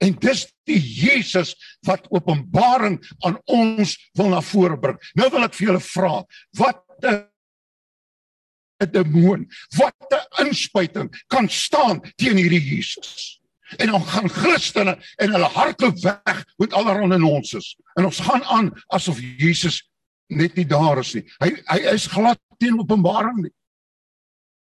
En 0.04 0.16
dis 0.20 0.48
die 0.68 0.80
Jesus 0.80 1.56
wat 1.88 2.08
openbaring 2.12 3.00
aan 3.24 3.38
ons 3.46 3.96
wil 4.14 4.30
na 4.34 4.42
vore 4.42 4.80
bring. 4.80 4.98
Nou 5.16 5.30
wil 5.30 5.44
ek 5.48 5.54
vir 5.54 5.68
julle 5.68 5.80
vra, 5.80 6.26
wat 6.60 6.84
'n 7.04 8.92
demoon, 8.92 9.48
wat 9.78 9.96
'n 10.12 10.48
inspuiting 10.48 11.10
kan 11.28 11.50
staan 11.50 12.02
teen 12.16 12.38
hierdie 12.38 12.64
Jesus? 12.64 13.40
En 13.78 13.88
dan 13.88 14.06
gaan 14.06 14.30
Christene 14.30 14.98
en 15.16 15.32
hulle 15.32 15.50
hardloop 15.50 16.00
weg 16.00 16.46
met 16.58 16.74
allerlei 16.74 17.20
nonsens. 17.20 17.78
En 17.94 18.06
ons 18.06 18.20
gaan 18.20 18.44
aan 18.44 18.72
asof 18.88 19.20
Jesus 19.38 19.90
net 20.28 20.56
nie 20.56 20.66
daar 20.66 20.98
is 20.98 21.14
nie. 21.14 21.24
Hy 21.40 21.50
hy 21.66 21.80
is 21.94 22.08
glad 22.08 22.40
teen 22.64 22.80
openbaring 22.80 23.44
nie. 23.44 23.56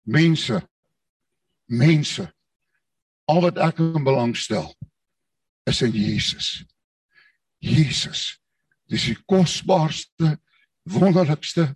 Mense 0.09 0.63
mense 1.69 2.27
al 3.31 3.41
wat 3.47 3.61
ek 3.61 3.81
in 3.81 4.05
belang 4.05 4.35
stel 4.37 4.73
is 5.69 5.81
in 5.85 5.95
Jesus. 5.97 6.65
Jesus. 7.65 8.35
Dis 8.91 9.07
die 9.09 9.17
kosbaarste, 9.25 10.35
wonderlikste, 10.93 11.71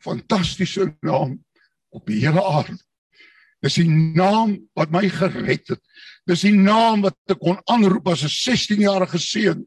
fantastiese 0.00 0.88
naam 1.04 1.36
op 1.92 2.08
die 2.08 2.22
hele 2.24 2.40
aarde. 2.40 2.78
Dis 3.64 3.76
die 3.80 3.88
naam 3.88 4.56
wat 4.76 4.92
my 4.92 5.04
gered 5.12 5.68
het. 5.68 5.82
Dis 6.28 6.46
die 6.46 6.54
naam 6.56 7.04
wat 7.04 7.16
ek 7.32 7.40
kon 7.42 7.60
aanroep 7.68 8.08
as 8.12 8.24
'n 8.24 8.32
16-jarige 8.32 9.20
seun 9.20 9.66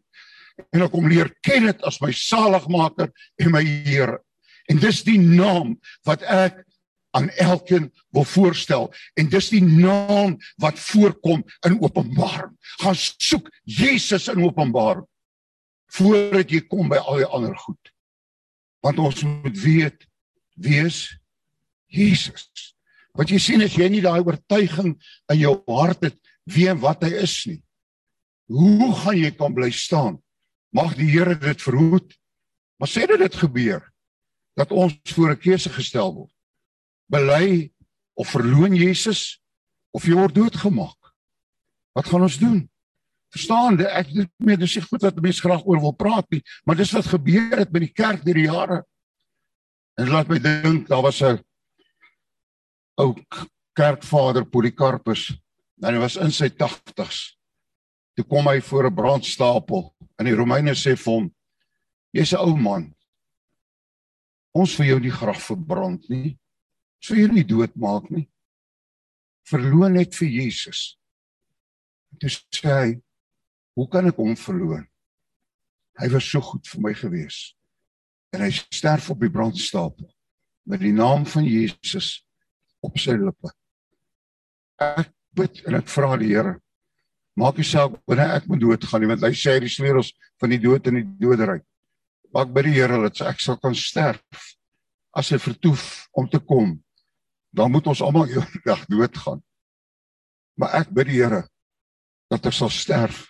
en 0.73 0.81
ek 0.81 0.91
kom 0.91 1.07
leer 1.07 1.29
ken 1.45 1.69
dit 1.69 1.83
as 1.87 2.01
my 2.01 2.11
saligmaker 2.11 3.11
en 3.39 3.51
my 3.51 3.63
Here. 3.63 4.19
En 4.69 4.77
dis 4.77 5.03
die 5.03 5.19
naam 5.19 5.77
wat 6.07 6.21
ek 6.21 6.63
aan 7.17 7.29
elkeen 7.29 7.89
wil 8.13 8.23
voorstel 8.23 8.89
en 9.17 9.29
dis 9.29 9.49
die 9.49 9.63
naam 9.65 10.37
wat 10.61 10.79
voorkom 10.79 11.41
in 11.65 11.79
Openbaring. 11.81 12.53
Gaan 12.83 12.97
soek 12.97 13.49
Jesus 13.63 14.27
in 14.29 14.43
Openbaring 14.45 15.07
voordat 15.89 16.51
jy 16.53 16.61
kom 16.69 16.91
by 16.91 17.01
al 17.01 17.23
die 17.23 17.31
ander 17.33 17.57
goed. 17.57 17.93
Want 18.85 19.01
ons 19.01 19.23
moet 19.25 19.57
weet 19.57 20.05
wie 20.61 20.83
is 20.85 21.01
Jesus. 21.89 22.75
Want 23.17 23.33
jy 23.33 23.41
sien 23.41 23.65
as 23.65 23.73
jy 23.73 23.89
nie 23.89 24.05
daai 24.05 24.21
oortuiging 24.21 24.93
in 25.33 25.39
jou 25.41 25.55
hart 25.65 26.05
het 26.05 26.19
wie 26.49 26.69
en 26.69 26.77
wat 26.83 27.01
hy 27.07 27.15
is 27.25 27.35
nie. 27.49 27.61
Hoe 28.53 28.93
gaan 29.01 29.17
jy 29.17 29.33
kan 29.37 29.53
bly 29.57 29.73
staan? 29.73 30.21
Mag 30.73 30.93
die 30.97 31.09
Here 31.09 31.33
dit 31.37 31.61
verhoed. 31.61 32.13
Maar 32.77 32.89
sê 32.89 33.09
dit 33.09 33.19
dit 33.19 33.35
gebeur 33.41 33.88
dat 34.55 34.71
ons 34.71 34.93
voor 35.13 35.31
'n 35.31 35.39
keuse 35.39 35.69
gestel 35.69 36.13
word 36.13 36.33
bely 37.09 37.71
of 38.13 38.29
verloon 38.29 38.75
Jesus 38.75 39.41
of 39.91 40.05
jy 40.05 40.13
word 40.13 40.35
doodgemaak. 40.35 41.13
Wat 41.97 42.05
gaan 42.05 42.21
ons 42.21 42.37
doen? 42.37 42.61
Verstaan, 43.33 43.79
ek 43.81 44.09
dit 44.13 44.29
meer 44.41 44.57
dis 44.57 44.75
nie 44.77 44.85
goed 44.85 45.05
wat 45.05 45.21
mense 45.21 45.41
graag 45.41 45.65
oor 45.65 45.81
wil 45.81 45.93
praat 45.97 46.29
nie, 46.33 46.41
maar 46.65 46.77
dis 46.77 46.93
wat 46.93 47.09
gebeur 47.09 47.57
het 47.61 47.73
met 47.73 47.85
die 47.85 47.93
kerk 47.93 48.23
deur 48.25 48.37
die 48.37 48.47
jare. 48.47 48.79
En 49.99 50.09
laat 50.13 50.29
my 50.31 50.39
dink, 50.41 50.87
daar 50.89 51.03
was 51.05 51.21
'n 51.21 51.41
ou 52.97 53.13
kerkvader 53.73 54.45
Polycarpus. 54.45 55.29
Nou 55.79 55.93
hy 55.93 55.99
was 55.99 56.17
in 56.17 56.31
sy 56.31 56.49
80's. 56.49 57.37
Toe 58.15 58.25
kom 58.25 58.47
hy 58.47 58.59
voor 58.61 58.85
'n 58.85 58.95
brandstapel 58.95 59.95
en 60.17 60.25
die 60.25 60.35
Romeine 60.35 60.75
sê 60.75 60.97
vir 60.97 61.13
hom: 61.13 61.35
"Jy's 62.11 62.33
'n 62.33 62.37
ou 62.37 62.55
man. 62.57 62.93
Ons 64.57 64.75
vir 64.79 64.93
jou 64.93 64.99
nie 65.03 65.13
graf 65.13 65.49
verbrand 65.51 66.07
nie 66.09 66.37
sou 67.03 67.17
jy 67.17 67.29
nie 67.31 67.47
doodmaak 67.47 68.09
nie. 68.13 68.27
Verloon 69.49 69.95
net 69.97 70.15
vir 70.19 70.29
Jesus. 70.29 70.99
Dis 72.21 72.39
sê 72.53 72.69
hy, 72.73 72.89
hoe 73.77 73.87
kan 73.91 74.09
ek 74.09 74.19
hom 74.19 74.35
verloon? 74.37 74.85
Hy 75.99 76.09
was 76.13 76.27
so 76.27 76.41
goed 76.43 76.67
vir 76.69 76.83
my 76.83 76.93
gewees. 76.95 77.39
En 78.35 78.43
hy 78.45 78.51
sterf 78.53 79.09
op 79.13 79.21
die 79.23 79.31
brandstapel 79.33 80.09
met 80.69 80.83
die 80.83 80.93
naam 80.93 81.25
van 81.25 81.47
Jesus 81.47 82.19
op 82.85 82.99
sy 83.01 83.15
lippe. 83.17 83.51
Ek 84.79 85.09
bid 85.35 85.63
en 85.67 85.79
ek 85.79 85.89
vra 85.91 86.13
die 86.19 86.29
Here, 86.29 86.59
maak 87.39 87.57
nie 87.57 87.67
saak 87.67 87.97
wanneer 88.09 88.35
ek 88.37 88.47
moet 88.51 88.61
doodgaan 88.61 89.03
nie, 89.03 89.09
want 89.09 89.25
hy 89.25 89.33
sê 89.35 89.57
die 89.63 89.71
sleutels 89.71 90.11
van 90.39 90.53
die 90.53 90.61
dood 90.61 90.87
en 90.91 90.99
die 90.99 91.07
doderyk. 91.23 91.65
Maak 92.35 92.51
by 92.53 92.63
die 92.67 92.75
Here 92.77 92.99
dat 93.07 93.21
ek 93.29 93.41
sal 93.41 93.57
kan 93.61 93.75
sterf 93.77 94.43
as 95.17 95.31
hy 95.33 95.39
vertoef 95.41 96.05
om 96.13 96.29
te 96.29 96.39
kom 96.39 96.77
dan 97.49 97.71
moet 97.73 97.87
ons 97.89 98.01
almal 98.05 98.29
eendag 98.33 98.85
doodgaan. 98.85 99.41
Maar 100.59 100.81
ek 100.83 100.91
bid 100.93 101.09
die 101.09 101.21
Here 101.21 101.45
dat 102.29 102.45
ek 102.45 102.55
sal 102.55 102.69
sterf 102.73 103.25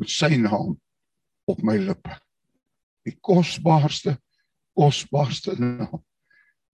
met 0.00 0.12
sy 0.12 0.36
naam 0.40 0.76
op 1.48 1.60
my 1.64 1.76
lippe. 1.80 2.16
Die 3.06 3.16
kosbaarste 3.20 4.16
kosbaarste 4.76 5.56
naam. 5.60 6.02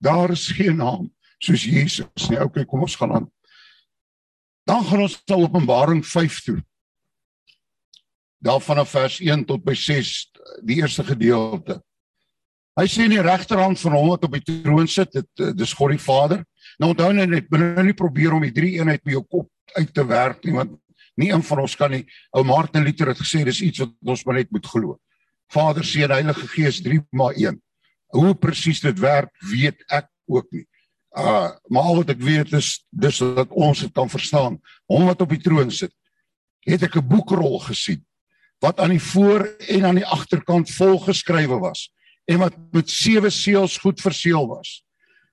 Daar 0.02 0.32
is 0.34 0.48
geen 0.50 0.80
naam 0.82 1.06
soos 1.42 1.64
Jesus 1.66 2.28
nie. 2.30 2.40
Okay, 2.42 2.64
kom 2.66 2.82
ons 2.82 2.96
gaan 2.98 3.14
aan. 3.14 3.28
Dan 4.66 4.84
gaan 4.86 5.04
ons 5.04 5.18
na 5.26 5.38
Openbaring 5.42 6.02
5 6.06 6.40
toe. 6.46 6.58
Daar 8.42 8.60
vanaf 8.60 8.90
vers 8.90 9.20
1 9.20 9.44
tot 9.46 9.62
by 9.62 9.74
6, 9.78 10.30
die 10.66 10.80
eerste 10.82 11.04
gedeelte. 11.06 11.78
Hy 12.74 12.86
sê 12.90 13.04
in 13.06 13.12
die 13.14 13.22
regterhand 13.22 13.78
van 13.78 13.94
hom 13.94 14.08
wat 14.10 14.24
op 14.26 14.34
die 14.34 14.62
troon 14.64 14.88
sit, 14.90 15.12
dit 15.14 15.42
dis 15.54 15.74
God 15.78 15.92
die 15.94 16.02
Vader. 16.02 16.42
Nou 16.82 16.90
onthou 16.90 17.12
net 17.14 17.36
ek 17.38 17.52
wil 17.52 17.62
nou 17.62 17.84
nie 17.86 17.94
probeer 17.94 18.34
om 18.34 18.42
die 18.42 18.54
drie 18.56 18.72
eenheid 18.80 19.04
by 19.06 19.14
jou 19.14 19.22
kop 19.22 19.76
uit 19.76 19.92
te 19.94 20.04
werk 20.08 20.42
nie 20.44 20.56
want 20.56 20.74
nie 21.20 21.28
een 21.30 21.44
van 21.44 21.62
ons 21.62 21.76
kan 21.78 21.92
nie. 21.92 22.02
Ou 22.34 22.42
Martin 22.48 22.82
Luther 22.82 23.12
het 23.12 23.20
gesê 23.20 23.44
dis 23.46 23.62
iets 23.62 23.84
wat 23.84 23.94
ons 24.14 24.26
maar 24.26 24.40
net 24.40 24.50
moet 24.50 24.66
glo. 24.66 24.98
Vader, 25.52 25.84
Seun, 25.84 26.10
Heilige 26.10 26.48
Gees 26.56 26.80
3 26.82 27.02
maar 27.14 27.36
1. 27.38 27.60
Hoe 28.16 28.34
presies 28.34 28.80
dit 28.82 28.98
werk, 28.98 29.30
weet 29.52 29.84
ek 29.92 30.08
ook 30.26 30.48
nie. 30.50 30.66
Uh 31.14 31.52
maar 31.70 31.90
al 31.92 32.00
wat 32.02 32.14
ek 32.16 32.24
weet 32.24 32.56
is 32.58 32.78
dis 32.90 33.22
dat 33.22 33.52
ons 33.52 33.84
dit 33.84 33.92
kan 33.94 34.10
verstaan. 34.10 34.58
Hom 34.90 35.06
wat 35.12 35.22
op 35.22 35.30
die 35.30 35.44
troon 35.44 35.70
sit, 35.70 35.92
het 36.66 36.82
ek 36.82 36.96
'n 36.98 37.06
boekrol 37.06 37.60
gesien 37.68 38.02
wat 38.62 38.78
aan 38.80 38.94
die 38.94 39.02
voor 39.02 39.46
en 39.68 39.84
aan 39.84 39.98
die 39.98 40.06
agterkant 40.06 40.70
vol 40.70 40.98
geskrywe 41.02 41.58
was 41.58 41.90
en 42.30 42.38
wat 42.38 42.56
met 42.70 42.90
sewe 42.90 43.30
seels 43.30 43.76
goed 43.82 44.00
verseël 44.00 44.46
was 44.46 44.80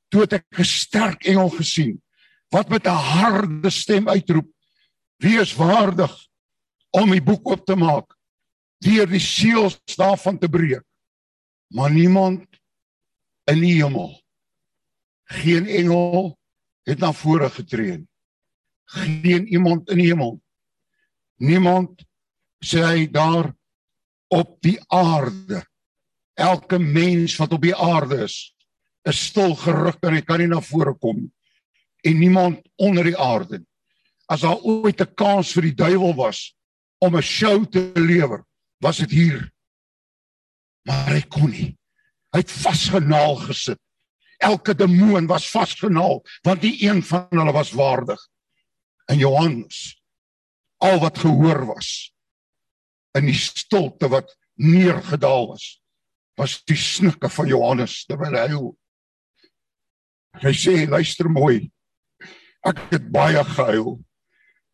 toe 0.09 0.25
het 0.25 0.33
ek 0.41 0.45
'n 0.59 0.65
sterk 0.65 1.25
engel 1.29 1.49
gesien 1.53 1.99
wat 2.49 2.69
met 2.69 2.85
'n 2.85 3.01
harde 3.13 3.69
stem 3.69 4.09
uitroep: 4.09 4.49
"Wie 5.17 5.39
is 5.39 5.55
waardig 5.55 6.27
om 6.89 7.11
die 7.11 7.21
boek 7.21 7.49
oop 7.49 7.65
te 7.65 7.75
maak, 7.75 8.15
deur 8.77 9.07
die 9.07 9.19
seels 9.19 9.79
daarvan 9.95 10.37
te 10.37 10.49
breek?" 10.49 10.83
Maar 11.67 11.91
niemand 11.91 12.47
in 13.45 13.59
die 13.61 13.83
hemel, 13.83 14.21
geen 15.23 15.67
engel 15.67 16.39
het 16.83 16.99
na 16.99 17.13
vore 17.13 17.49
getree 17.49 17.97
nie. 17.97 18.07
Geen 18.85 19.47
iemand 19.47 19.89
in 19.89 19.97
die 19.97 20.07
hemel. 20.07 20.41
Niemand 21.37 22.05
sê 22.63 22.83
hy 22.83 23.07
daar 23.11 23.53
op 24.27 24.57
die 24.61 24.77
aarde. 24.87 25.63
Elke 26.33 26.79
mens 26.79 27.35
wat 27.39 27.53
op 27.53 27.61
die 27.61 27.75
aarde 27.75 28.23
is, 28.23 28.55
is 29.03 29.19
stil 29.31 29.55
geruk 29.55 29.99
en 30.03 30.15
hy 30.15 30.21
kan 30.21 30.39
nie 30.39 30.47
na 30.47 30.61
vore 30.63 30.93
kom 30.99 31.17
nie. 31.25 31.33
en 32.01 32.19
niemand 32.19 32.69
onder 32.75 33.03
die 33.03 33.17
aarde. 33.17 33.65
As 34.25 34.41
daar 34.41 34.61
ooit 34.61 35.01
'n 35.01 35.13
kans 35.15 35.51
vir 35.51 35.61
die 35.61 35.75
duiwel 35.75 36.15
was 36.15 36.55
om 36.97 37.15
'n 37.15 37.21
show 37.21 37.65
te 37.65 37.91
lewer, 37.95 38.45
was 38.77 38.97
dit 38.97 39.11
hier. 39.11 39.51
Maar 40.83 41.09
hy 41.13 41.21
kon 41.21 41.49
nie. 41.49 41.77
Hy 42.31 42.39
het 42.39 42.51
vasgenaal 42.51 43.35
gesit. 43.35 43.79
Elke 44.37 44.75
demoon 44.75 45.27
was 45.27 45.49
vasgenaal 45.49 46.23
want 46.41 46.61
die 46.61 46.83
een 46.87 47.03
van 47.03 47.27
hulle 47.29 47.51
was 47.51 47.71
waardig. 47.71 48.27
En 49.05 49.17
Johannes 49.17 50.01
al 50.77 50.99
wat 50.99 51.17
gehoor 51.17 51.65
was 51.65 52.13
in 53.17 53.29
die 53.29 53.37
stilte 53.37 54.09
wat 54.11 54.35
neergedaal 54.59 55.47
was 55.53 55.79
was 56.39 56.59
die 56.63 56.77
snikke 56.79 57.27
van 57.29 57.49
Johannes 57.51 58.05
terwyl 58.07 58.35
hy 58.37 58.45
huil. 58.47 58.67
Hy 60.39 60.53
sê 60.55 60.75
luister 60.87 61.27
mooi. 61.27 61.65
Ek 62.63 62.79
het 62.93 63.09
baie 63.11 63.43
gehuil 63.55 63.97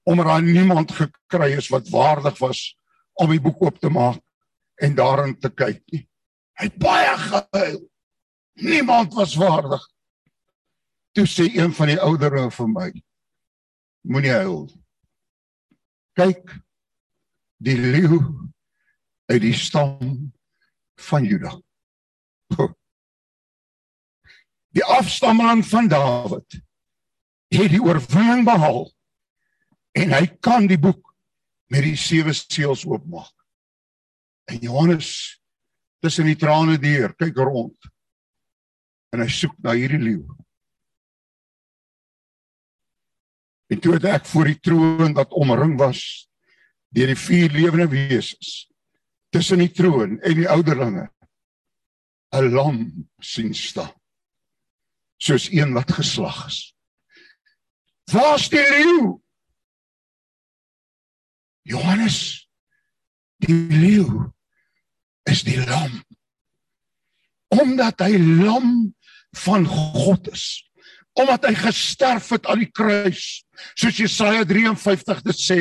omdat 0.05 0.27
daar 0.29 0.43
niemand 0.45 0.91
gekry 0.93 1.55
is 1.57 1.71
wat 1.73 1.87
waardig 1.89 2.37
was 2.37 2.59
om 3.17 3.31
die 3.33 3.41
boek 3.41 3.63
oop 3.65 3.79
te 3.81 3.89
maak 3.89 4.21
en 4.77 4.93
daarin 4.93 5.33
te 5.39 5.49
kyk 5.49 5.81
nie. 5.89 6.03
Hy 6.59 6.67
het 6.67 6.77
baie 6.77 7.15
gehuil. 7.23 7.79
Niemand 8.61 9.15
was 9.17 9.33
waardig. 9.35 9.81
Toe 11.17 11.25
sê 11.25 11.47
een 11.55 11.73
van 11.73 11.89
die 11.89 11.97
ouderlinge 11.97 12.53
vir 12.53 12.69
my: 12.69 12.85
Moenie 14.05 14.35
huil. 14.35 14.61
Kyk 16.13 16.53
die 17.57 17.77
leeu 17.77 18.19
uit 19.31 19.41
die 19.41 19.55
stam 19.55 20.31
van 21.07 21.25
Juda. 21.25 21.53
Die 24.75 24.83
afstammeling 24.83 25.63
van 25.65 25.87
Dawid 25.87 26.59
het 27.55 27.71
die 27.71 27.81
oorwinning 27.81 28.43
behaal 28.47 28.89
en 29.95 30.11
hy 30.11 30.25
kan 30.43 30.67
die 30.67 30.79
boek 30.81 31.13
met 31.71 31.85
die 31.87 31.95
sewe 31.97 32.33
seels 32.35 32.83
oopmaak. 32.85 33.31
En 34.51 34.59
Johannes 34.61 35.09
tussen 36.03 36.27
die 36.27 36.37
trane 36.37 36.75
deur 36.81 37.15
kyk 37.17 37.39
rond 37.39 37.87
en 39.15 39.23
hy 39.23 39.29
soek 39.31 39.55
na 39.63 39.73
hierdie 39.77 40.01
leeu. 40.01 40.25
En 43.71 43.79
toe 43.81 43.95
het 43.95 44.05
ek 44.11 44.27
voor 44.29 44.51
die 44.51 44.59
troon 44.61 45.15
wat 45.17 45.33
omring 45.33 45.79
was 45.79 46.27
deur 46.95 47.11
die 47.11 47.19
vier 47.19 47.51
lewende 47.51 47.87
wesens 47.91 48.65
tussen 49.35 49.59
die 49.59 49.71
troon 49.71 50.17
en 50.23 50.39
die 50.39 50.47
ouderlinge 50.49 51.09
'n 52.35 52.51
lam 52.55 52.79
sien 53.19 53.53
staan 53.55 53.93
soos 55.17 55.47
een 55.51 55.73
wat 55.73 55.91
geslag 55.95 56.45
is. 56.47 56.75
Waar's 58.11 58.49
die 58.49 58.61
leeu 58.61 59.19
Johannes 61.65 62.49
die 63.41 63.67
leeu 63.71 64.31
is 65.23 65.41
die 65.43 65.57
lam. 65.65 66.03
Omdat 67.47 68.03
hy 68.05 68.19
lam 68.19 68.95
van 69.35 69.65
God 69.65 70.29
is 70.31 70.65
omdat 71.15 71.45
hy 71.47 71.53
gesterf 71.55 72.29
het 72.35 72.47
aan 72.51 72.59
die 72.59 72.71
kruis 72.71 73.45
soos 73.79 73.99
Jesaja 74.01 74.43
53 74.47 75.21
dit 75.23 75.39
sê 75.39 75.59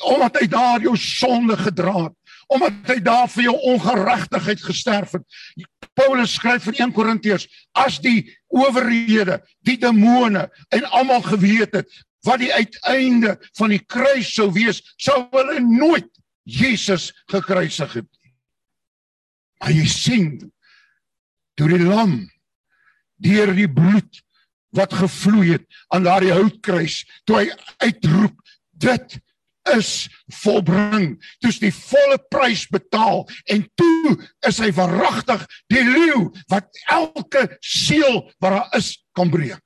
omdat 0.00 0.40
hy 0.40 0.46
daar 0.50 0.80
jou 0.82 0.96
sonde 0.96 1.56
gedra 1.56 1.96
het 2.06 2.16
omdat 2.50 2.88
hy 2.90 2.98
daar 3.04 3.28
vir 3.30 3.44
jou 3.46 3.56
ongeregtigheid 3.74 4.62
gesterf 4.66 5.12
het. 5.14 5.24
Paulus 5.94 6.34
skryf 6.34 6.66
in 6.72 6.80
1 6.88 6.94
Korintiërs 6.96 7.46
as 7.78 8.00
die 8.02 8.24
owerhede, 8.50 9.38
die 9.66 9.78
demone 9.78 10.48
en 10.74 10.88
almal 10.90 11.22
geweet 11.28 11.76
het 11.78 12.00
wat 12.26 12.42
die 12.42 12.50
uiteinde 12.52 13.36
van 13.56 13.72
die 13.72 13.80
kruis 13.80 14.32
sou 14.34 14.50
wees, 14.52 14.82
sou 15.00 15.22
hulle 15.32 15.60
nooit 15.62 16.10
Jesus 16.44 17.10
gekruisig 17.30 17.94
het 18.00 18.08
nie. 18.08 18.34
Maar 19.60 19.76
jy 19.76 19.86
sien 19.88 20.28
toe 21.54 21.70
die 21.70 21.80
lam 21.84 22.18
deur 23.22 23.54
die 23.54 23.70
bloed 23.70 24.20
wat 24.76 24.94
gevloei 24.96 25.54
het 25.54 25.64
aan 25.94 26.06
daardie 26.06 26.34
houtkruis, 26.34 27.02
toe 27.24 27.40
hy 27.40 27.46
uitroep 27.86 28.36
dit 28.80 29.18
is 29.76 30.08
volbring. 30.42 31.14
Toe's 31.40 31.60
die 31.62 31.72
volle 31.74 32.18
prys 32.32 32.66
betaal 32.70 33.24
en 33.52 33.64
toe 33.78 34.16
is 34.48 34.60
hy 34.62 34.70
verragtig 34.74 35.44
die 35.72 35.84
leeu 35.86 36.28
wat 36.52 36.68
elke 36.90 37.46
siel 37.64 38.22
wat 38.42 38.56
daar 38.56 38.78
is 38.78 38.94
kan 39.16 39.30
breek. 39.32 39.62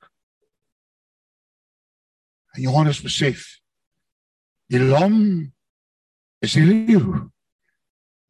En 2.55 2.63
Johannes 2.67 3.01
besef 3.03 3.47
die 4.71 4.81
lam 4.81 5.17
is 6.45 6.55
die 6.57 6.65
leeu. 6.65 7.25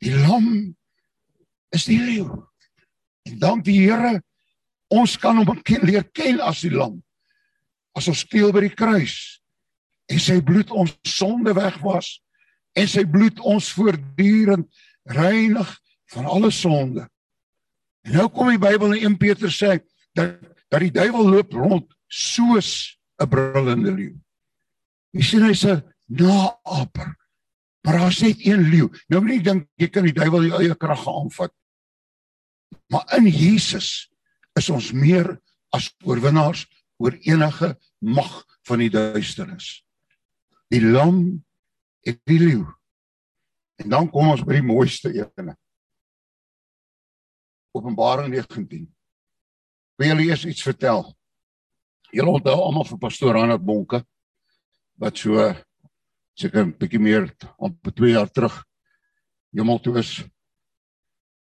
Die 0.04 0.14
lam 0.14 0.76
is 1.76 1.88
die 1.88 2.00
leeu. 2.00 2.28
En 3.26 3.40
dank 3.42 3.66
die 3.68 3.80
Here 3.86 4.20
ons 4.94 5.16
kan 5.18 5.40
hom 5.40 5.64
leer 5.84 6.06
ken 6.14 6.40
as 6.44 6.62
die 6.64 6.74
lam. 6.74 7.00
As 7.96 8.08
ons 8.12 8.22
speel 8.26 8.52
by 8.54 8.68
die 8.68 8.76
kruis 8.76 9.42
en 10.12 10.22
sy 10.22 10.40
bloed 10.46 10.72
ons 10.72 10.94
sonde 11.08 11.54
wegwas 11.58 12.20
en 12.76 12.88
sy 12.90 13.06
bloed 13.08 13.40
ons 13.40 13.72
voortdurend 13.78 14.68
reinig 15.16 15.70
van 16.14 16.26
alle 16.30 16.52
sonde. 16.52 17.06
En 18.06 18.20
nou 18.20 18.28
kom 18.30 18.52
die 18.54 18.62
Bybel 18.62 18.98
in 18.98 19.14
1 19.14 19.18
Petrus 19.22 19.58
sê 19.62 19.80
dat 20.18 20.38
dat 20.74 20.82
die 20.82 20.94
duiwel 20.94 21.30
loop 21.30 21.54
rond 21.54 21.86
soos 22.10 22.98
'n 23.22 23.30
brullende 23.30 23.92
leeu. 23.94 24.16
Jy 25.14 25.22
sien 25.22 25.44
hy's 25.46 25.64
'n 25.64 25.84
naaper. 26.10 27.16
Maar 27.86 27.98
daar's 28.00 28.20
net 28.22 28.46
een 28.46 28.70
leeu. 28.70 28.90
Nou 29.08 29.22
moet 29.22 29.32
jy 29.36 29.42
dink 29.42 29.68
jy 29.78 29.88
kan 29.88 30.04
die 30.04 30.14
duiwel 30.14 30.44
jou 30.44 30.60
eie 30.60 30.76
krag 30.76 31.08
aanvat. 31.08 31.54
Maar 32.90 33.18
in 33.18 33.28
Jesus 33.28 34.10
is 34.58 34.70
ons 34.70 34.92
meer 34.92 35.40
as 35.70 35.94
oorwinnaars 36.04 36.66
oor 36.98 37.14
enige 37.22 37.78
mag 38.00 38.46
van 38.64 38.80
die 38.80 38.90
duisternis 38.90 39.85
die 40.74 40.82
lam 40.82 41.20
en 42.06 42.20
die 42.26 42.40
leeu. 42.40 42.66
En 43.82 43.90
dan 43.90 44.10
kom 44.12 44.32
ons 44.32 44.44
by 44.46 44.60
die 44.60 44.66
mooiste 44.66 45.12
ene. 45.14 45.56
Openbaring 47.76 48.32
19. 48.32 48.86
Wil 50.00 50.12
julle 50.12 50.28
eers 50.30 50.46
iets 50.48 50.64
vertel? 50.64 51.04
Julle 52.16 52.38
onthou 52.38 52.56
almal 52.56 52.88
vir 52.88 53.02
pastoor 53.02 53.40
Hanna 53.40 53.58
Bonke 53.60 54.04
wat 55.02 55.18
so 55.20 55.52
seker 56.40 56.64
'n 56.64 56.76
bietjie 56.80 57.00
meer 57.00 57.28
op 57.58 57.76
2 57.96 58.12
jaar 58.12 58.32
terug 58.32 58.64
hemel 59.52 59.80
toe 59.80 60.00
is. 60.00 60.24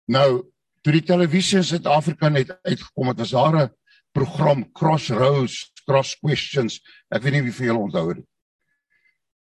Nou, 0.07 0.51
toe 0.83 0.93
die 0.93 1.07
televisie 1.07 1.59
in 1.59 1.65
Suid-Afrika 1.65 2.29
net 2.29 2.51
uitgekom 2.63 3.09
het, 3.09 3.19
was 3.19 3.31
daar 3.31 3.57
'n 3.57 3.75
program 4.13 4.73
Crossroads, 4.73 5.73
Cross 5.87 6.19
Questions. 6.19 6.81
Ek 7.11 7.23
weet 7.23 7.33
nie 7.33 7.43
wie 7.43 7.53
vir 7.53 7.67
julle 7.67 7.87
onthou 7.87 8.15
dit. 8.15 8.27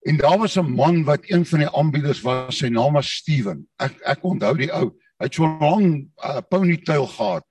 En 0.06 0.16
daar 0.16 0.38
was 0.38 0.56
'n 0.56 0.70
man 0.70 1.04
wat 1.04 1.30
een 1.30 1.46
van 1.46 1.58
die 1.58 1.70
aanbieders 1.70 2.20
was, 2.20 2.56
sy 2.56 2.68
naam 2.68 2.92
was 2.92 3.14
Steven. 3.14 3.68
Ek 3.76 4.00
ek 4.00 4.22
onthou 4.22 4.56
die 4.56 4.72
ou. 4.72 4.94
Hy 5.18 5.24
het 5.24 5.34
so 5.34 5.46
lank 5.58 6.08
uh, 6.16 6.40
ponytail 6.48 7.06
gehad. 7.06 7.44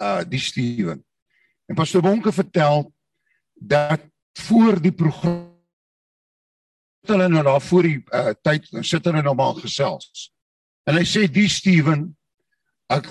Uh 0.00 0.22
die 0.28 0.38
Steven. 0.38 1.04
En 1.66 1.74
Pastor 1.74 2.02
Bonke 2.02 2.32
vertel 2.32 2.94
dat 3.54 4.00
voor 4.32 4.80
die 4.80 4.92
program 4.92 5.54
hulle 7.06 7.28
nou 7.28 7.42
daar 7.42 7.60
voor 7.60 7.82
die 7.82 8.04
uh, 8.08 8.32
tyd 8.42 8.68
sit 8.80 9.04
hulle 9.04 9.22
nou 9.22 9.34
maar 9.34 9.54
gesels. 9.54 10.32
En 10.84 10.96
hy 10.96 11.04
sê 11.08 11.24
die 11.30 11.48
Steven 11.48 12.08
ek, 12.92 13.08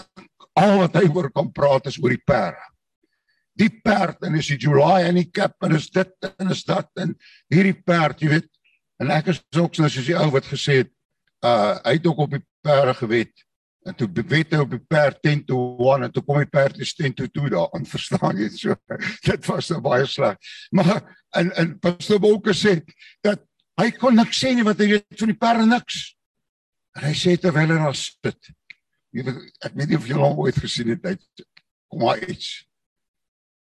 al 0.54 0.78
wat 0.84 0.98
hy 1.00 1.08
oor 1.10 1.32
kan 1.34 1.52
praat 1.54 1.90
is 1.90 2.00
oor 2.02 2.14
die 2.14 2.26
perde. 2.26 2.62
Die 3.58 3.70
perd 3.86 4.26
en 4.26 4.36
is 4.38 4.50
die 4.50 4.58
July 4.58 5.04
en 5.08 5.18
die 5.20 5.30
cap 5.30 5.54
en 5.66 5.76
is 5.78 5.90
dit 5.94 6.30
en 6.30 6.54
is 6.54 6.64
dat 6.66 6.90
en 6.98 7.14
hierdie 7.54 7.78
perd, 7.86 8.22
jy 8.22 8.32
weet, 8.32 8.50
En 9.04 9.12
ek 9.12 9.34
is 9.34 9.42
ook 9.60 9.76
soos 9.76 9.98
die 10.00 10.16
ou 10.16 10.30
wat 10.32 10.48
gesê 10.48 10.84
het, 10.84 10.94
uh 11.44 11.76
hy 11.84 11.98
het 11.98 12.08
ook 12.08 12.24
op 12.26 12.38
die 12.38 12.44
perde 12.64 12.94
gewet. 12.96 13.34
En 13.84 13.96
toe 14.00 14.08
wet 14.08 14.54
hy 14.56 14.62
op 14.64 14.72
die 14.72 14.80
perd 14.80 15.20
10 15.26 15.44
to 15.50 15.58
1 15.92 16.06
en 16.08 16.12
toe 16.16 16.24
kom 16.24 16.40
die 16.40 16.48
perd 16.48 16.80
is 16.80 16.94
10 16.96 17.18
to 17.20 17.28
2 17.28 17.52
daar. 17.52 17.68
En 17.76 17.86
verstaan 17.96 18.40
jy 18.40 18.48
so? 18.56 18.78
Dit 19.28 19.46
was 19.52 19.72
nou 19.74 19.82
baie 19.84 20.08
sleg. 20.08 20.40
Maar 20.72 21.02
en 21.36 21.52
en 21.60 21.78
Pastor 21.84 22.22
Bokke 22.24 22.56
sê 22.56 22.78
dat 23.26 23.44
hy 23.82 23.90
kon 24.00 24.16
niks 24.16 24.40
sê 24.40 24.54
nie 24.56 24.64
wat 24.64 24.80
hy 24.80 24.94
weet 24.96 25.20
van 25.20 25.34
die 25.34 25.40
perde 25.40 25.68
niks. 25.68 26.04
En 26.96 27.10
hy 27.10 27.16
sê 27.18 27.36
terwyl 27.42 27.74
hy 27.76 27.82
daar 27.82 27.98
sit. 27.98 28.54
Jy 29.12 29.28
weet 29.28 29.68
ek 29.68 29.76
weet 29.76 29.92
nie 29.92 30.00
of 30.00 30.08
jy 30.08 30.22
hom 30.22 30.40
ooit 30.46 30.64
gesien 30.64 30.94
het 30.96 31.12
uit 31.12 31.50
kom 31.94 32.08
maar 32.08 32.24
iets. 32.30 32.66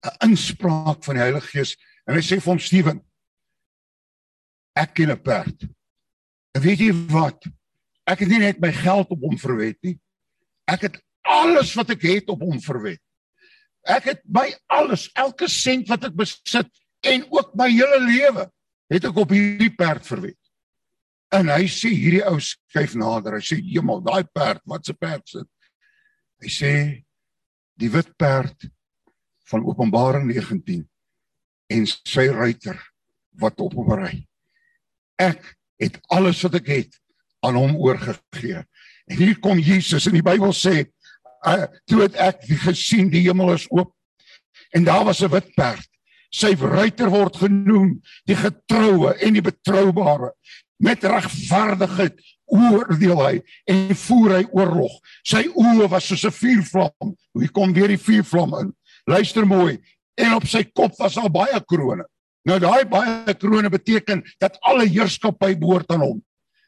'n 0.01 0.29
inspraak 0.29 1.03
van 1.03 1.15
die 1.17 1.23
Heilige 1.23 1.47
Gees 1.47 1.75
en 2.05 2.15
hy 2.15 2.21
sê 2.25 2.39
vir 2.39 2.51
hom 2.53 2.59
Steven 2.59 3.01
ek 4.77 4.93
ken 4.93 5.11
'n 5.11 5.21
perd. 5.21 5.67
En 6.55 6.61
weet 6.61 6.79
jy 6.79 6.91
wat? 7.07 7.45
Ek 8.07 8.19
het 8.19 8.29
nie 8.29 8.39
net 8.39 8.59
my 8.59 8.71
geld 8.71 9.09
op 9.09 9.21
hom 9.21 9.37
verwet 9.37 9.77
nie. 9.81 9.99
Ek 10.67 10.81
het 10.81 11.01
alles 11.21 11.73
wat 11.73 11.89
ek 11.89 12.01
het 12.01 12.29
op 12.29 12.41
hom 12.41 12.59
verwet. 12.61 13.01
Ek 13.83 14.03
het 14.03 14.21
my 14.25 14.53
alles, 14.67 15.09
elke 15.13 15.47
sent 15.47 15.87
wat 15.87 16.03
ek 16.03 16.15
besit, 16.15 16.69
En 17.01 17.25
ook 17.29 17.55
my 17.57 17.69
hele 17.71 17.99
lewe 18.05 18.45
het 18.91 19.05
ek 19.09 19.17
op 19.17 19.31
hierdie 19.33 19.71
perd 19.73 20.05
verwed. 20.05 20.37
En 21.33 21.49
hy 21.49 21.65
sê 21.71 21.89
hierdie 21.89 22.23
ou 22.27 22.37
skuif 22.43 22.93
nader. 22.99 23.39
Hy 23.39 23.45
sê: 23.45 23.57
"Hemel, 23.57 24.03
daai 24.05 24.23
perd, 24.29 24.61
wat 24.69 24.85
se 24.85 24.93
perd 24.93 25.27
sit?" 25.27 25.49
Hy 26.43 26.49
sê: 26.49 26.73
"Die 27.79 27.89
wit 27.89 28.11
perd 28.17 28.69
van 29.49 29.65
Openbaring 29.65 30.27
19 30.27 30.85
en 31.71 31.87
sy 31.87 32.27
ruiter 32.27 32.77
wat 33.39 33.59
op 33.59 33.73
hom 33.73 33.93
ry. 33.95 34.27
Ek 35.21 35.53
het 35.81 35.99
alles 36.13 36.41
wat 36.45 36.57
ek 36.61 36.69
het 36.71 36.99
aan 37.45 37.57
hom 37.59 37.77
oorgegee." 37.77 38.65
En 39.11 39.17
hier 39.17 39.39
kom 39.39 39.59
Jesus 39.59 40.07
en 40.07 40.15
die 40.17 40.25
Bybel 40.25 40.53
sê, 40.53 40.85
uh, 41.45 41.65
"Toe 41.85 42.01
het 42.01 42.15
ek 42.15 42.45
gesien 42.65 43.09
die 43.09 43.25
hemel 43.27 43.53
is 43.53 43.67
oop 43.69 43.93
en 44.71 44.83
daar 44.83 45.05
was 45.05 45.21
'n 45.21 45.29
wit 45.29 45.53
perd. 45.55 45.87
Sy 46.29 46.55
ruiter 46.55 47.09
word 47.09 47.35
genoem 47.37 48.01
die 48.23 48.35
getroue 48.35 49.13
en 49.13 49.33
die 49.33 49.41
betroubare. 49.41 50.33
Met 50.77 51.03
regverdigheid 51.03 52.15
oordeel 52.45 53.19
hy 53.25 53.41
en 53.65 53.95
voer 53.95 54.35
hy 54.37 54.45
oorlog. 54.51 54.91
Sy 55.23 55.43
oë 55.47 55.89
was 55.89 56.07
soos 56.07 56.23
'n 56.25 56.31
vuurvlam. 56.31 57.15
Hoe 57.31 57.49
kom 57.51 57.73
weer 57.73 57.87
die 57.87 57.99
vuurvlam 57.99 58.55
in? 58.59 58.75
Luister 59.05 59.47
mooi. 59.47 59.79
En 60.15 60.33
op 60.33 60.47
sy 60.47 60.63
kop 60.63 60.95
was 60.97 61.13
daar 61.13 61.31
baie 61.31 61.63
krones 61.65 62.07
nou 62.47 62.59
daai 62.59 62.85
baie 62.89 63.33
krones 63.37 63.73
beteken 63.73 64.23
dat 64.39 64.57
alle 64.61 64.87
heerskappy 64.87 65.55
behoort 65.57 65.91
aan 65.91 66.05
hom 66.05 66.19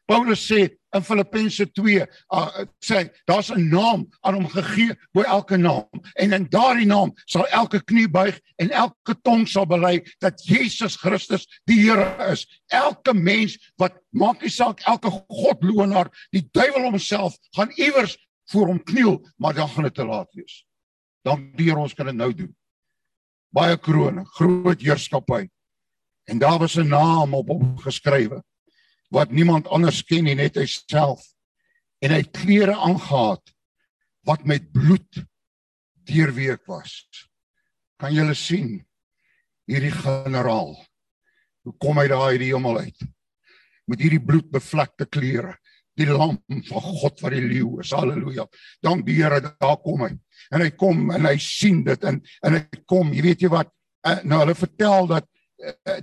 Paulus 0.05 0.41
sê 0.43 0.67
in 0.93 1.01
Filippense 1.01 1.65
2 1.71 2.03
uh, 2.03 2.65
sê 2.83 3.07
daar's 3.27 3.49
'n 3.51 3.69
naam 3.71 4.03
aan 4.21 4.35
hom 4.35 4.47
gegee 4.47 4.95
bo 5.13 5.23
elke 5.23 5.57
naam 5.57 5.87
en 6.19 6.33
in 6.33 6.47
daardie 6.49 6.85
naam 6.85 7.13
sal 7.25 7.47
elke 7.47 7.79
knie 7.79 8.07
buig 8.07 8.39
en 8.59 8.69
elke 8.69 9.15
tong 9.23 9.47
sal 9.47 9.65
bely 9.65 10.03
dat 10.19 10.43
Jesus 10.43 10.95
Christus 10.99 11.47
die 11.65 11.79
Here 11.79 12.31
is. 12.31 12.45
Elke 12.67 13.13
mens 13.13 13.57
wat 13.77 13.95
maak 14.11 14.41
nie 14.41 14.51
saak 14.51 14.83
elke 14.85 15.09
godloonaar, 15.09 16.11
die 16.31 16.43
duiwel 16.51 16.91
homself 16.91 17.37
gaan 17.55 17.71
iewers 17.77 18.17
voor 18.51 18.67
hom 18.67 18.83
kniel, 18.83 19.23
maar 19.37 19.53
dan 19.53 19.69
gaan 19.69 19.83
dit 19.83 19.95
te 19.95 20.05
laat 20.05 20.33
wees. 20.33 20.65
Dan 21.23 21.51
deur 21.55 21.77
ons 21.77 21.93
kan 21.93 22.05
dit 22.05 22.15
nou 22.15 22.33
doen. 22.33 22.51
Baie 23.55 23.77
krones, 23.77 24.27
groot 24.35 24.81
heerskappy. 24.81 25.47
En 26.29 26.39
daar 26.39 26.59
was 26.59 26.75
'n 26.77 26.87
naam 26.87 27.33
op 27.33 27.47
hom 27.47 27.77
geskrywe 27.77 28.43
wat 29.09 29.31
niemand 29.31 29.67
anders 29.67 30.03
ken 30.03 30.23
nie 30.23 30.35
net 30.35 30.55
hy 30.55 30.65
self 30.65 31.21
en 31.99 32.11
hy 32.11 32.21
het 32.23 32.31
klere 32.31 32.75
aangetree 32.75 33.53
wat 34.23 34.45
met 34.45 34.71
bloed 34.71 35.25
deurweek 36.07 36.65
was. 36.65 37.05
Kan 37.99 38.13
julle 38.13 38.33
sien 38.33 38.85
hierdie 39.69 39.91
generaal 39.91 40.73
hoe 41.63 41.75
kom 41.79 41.99
hy 42.01 42.07
daar 42.11 42.31
uit 42.33 42.41
die 42.43 42.51
hemel 42.51 42.79
uit? 42.79 43.05
Met 43.87 44.01
hierdie 44.03 44.23
bloedbevlekte 44.23 45.05
klere 45.05 45.57
die 45.99 46.09
lam 46.09 46.39
van 46.47 46.81
God 46.81 47.21
wat 47.21 47.35
die 47.35 47.43
leeu 47.43 47.79
is. 47.83 47.93
Haleluja 47.93 48.47
dank 48.83 49.05
die 49.05 49.19
Here 49.19 49.39
daar 49.43 49.77
kom 49.83 50.01
hy. 50.07 50.11
En 50.51 50.63
hy 50.63 50.71
kom 50.75 51.11
en 51.13 51.27
hy 51.29 51.37
sien 51.41 51.83
dit 51.85 52.09
en 52.09 52.19
en 52.43 52.57
hy 52.57 52.63
kom. 52.89 53.13
Jy 53.13 53.25
weet 53.27 53.45
jy 53.45 53.51
wat? 53.53 53.71
Eh, 54.03 54.23
nou 54.27 54.41
hulle 54.41 54.55
vertel 54.57 55.07
dat 55.07 55.29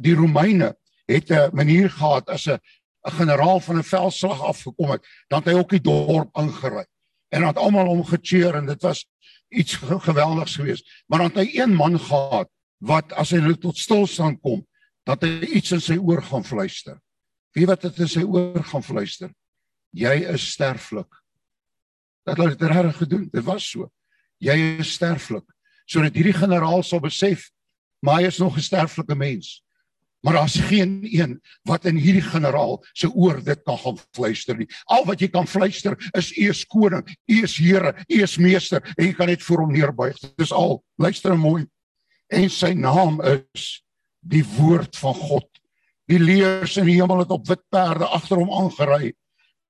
die 0.01 0.14
Romeine 0.14 0.77
het 1.07 1.31
'n 1.31 1.51
manier 1.53 1.90
gehad 1.90 2.29
as 2.29 2.46
'n 2.46 2.59
'n 3.07 3.12
generaal 3.12 3.61
van 3.61 3.77
'n 3.77 3.83
veldslag 3.83 4.42
afgekom 4.42 4.90
het, 4.90 5.07
dan 5.29 5.42
het 5.42 5.49
hy 5.53 5.59
ook 5.59 5.70
die 5.70 5.81
dorp 5.81 6.37
ingery. 6.37 6.87
En 7.29 7.40
dan 7.40 7.49
het 7.49 7.57
almal 7.57 7.87
hom 7.87 8.05
gecheer 8.05 8.55
en 8.55 8.66
dit 8.66 8.83
was 8.83 9.07
iets 9.49 9.75
geweldigs 9.77 10.57
geweest. 10.57 11.05
Maar 11.07 11.18
dan 11.18 11.29
het 11.29 11.37
hy 11.37 11.61
een 11.61 11.75
man 11.75 12.01
gehad 12.01 12.49
wat 12.79 13.12
as 13.12 13.31
hy 13.31 13.38
nou 13.38 13.55
tot 13.55 13.79
stilstand 13.79 14.40
kom, 14.40 14.66
dat 15.03 15.23
hy 15.23 15.40
iets 15.57 15.73
in 15.73 15.81
sy 15.81 15.96
oor 15.96 16.23
gaan 16.23 16.44
fluister. 16.44 17.01
Wie 17.57 17.66
wat 17.66 17.83
dit 17.83 17.99
in 17.99 18.09
sy 18.09 18.23
oor 18.23 18.64
gaan 18.64 18.83
fluister? 18.83 19.33
Jy 19.90 20.14
is 20.33 20.51
sterflik. 20.51 21.11
Dat 22.25 22.37
hulle 22.37 22.55
dit 22.55 22.68
reg 22.68 22.96
gedoen. 22.96 23.29
Dit 23.33 23.44
was 23.44 23.70
so. 23.70 23.90
Jy 24.38 24.57
is 24.79 24.92
sterflik. 24.92 25.44
Sodat 25.85 26.14
hierdie 26.14 26.37
generaal 26.37 26.85
sal 26.87 27.01
besef, 27.03 27.51
maar 28.01 28.21
hy 28.21 28.27
is 28.27 28.39
nog 28.39 28.57
'n 28.57 28.61
sterflike 28.61 29.15
mens. 29.15 29.63
Maar 30.21 30.33
daar's 30.33 30.57
geen 30.57 30.99
een 31.03 31.41
wat 31.63 31.85
in 31.85 31.97
hierdie 31.97 32.23
generaal 32.23 32.85
se 32.93 33.09
oor 33.15 33.45
dit 33.45 33.63
kan 33.63 33.79
gaan 33.79 33.99
fluister 34.13 34.57
nie. 34.57 34.69
Al 34.85 35.05
wat 35.05 35.21
jy 35.21 35.29
kan 35.29 35.47
fluister 35.47 35.97
is 36.13 36.37
U 36.37 36.49
is 36.49 36.67
koning, 36.67 37.17
U 37.27 37.43
is 37.43 37.57
Here, 37.57 37.95
U 38.07 38.23
is 38.23 38.37
meester 38.37 38.93
en 38.97 39.07
jy 39.07 39.13
kan 39.13 39.27
net 39.27 39.43
voor 39.43 39.59
hom 39.59 39.73
neerbuig. 39.73 40.19
Dis 40.37 40.53
al. 40.53 40.83
Luister 40.97 41.39
mooi. 41.39 41.67
En 42.29 42.51
sy 42.51 42.73
naam 42.73 43.21
is 43.23 43.83
die 44.21 44.45
woord 44.45 44.97
van 44.97 45.15
God. 45.15 45.49
Die 46.11 46.19
leers 46.21 46.77
in 46.77 46.89
die 46.91 46.99
hemel 46.99 47.25
het 47.25 47.31
op 47.31 47.49
wit 47.49 47.63
perde 47.73 48.07
agter 48.07 48.37
hom 48.37 48.53
aangery. 48.53 49.15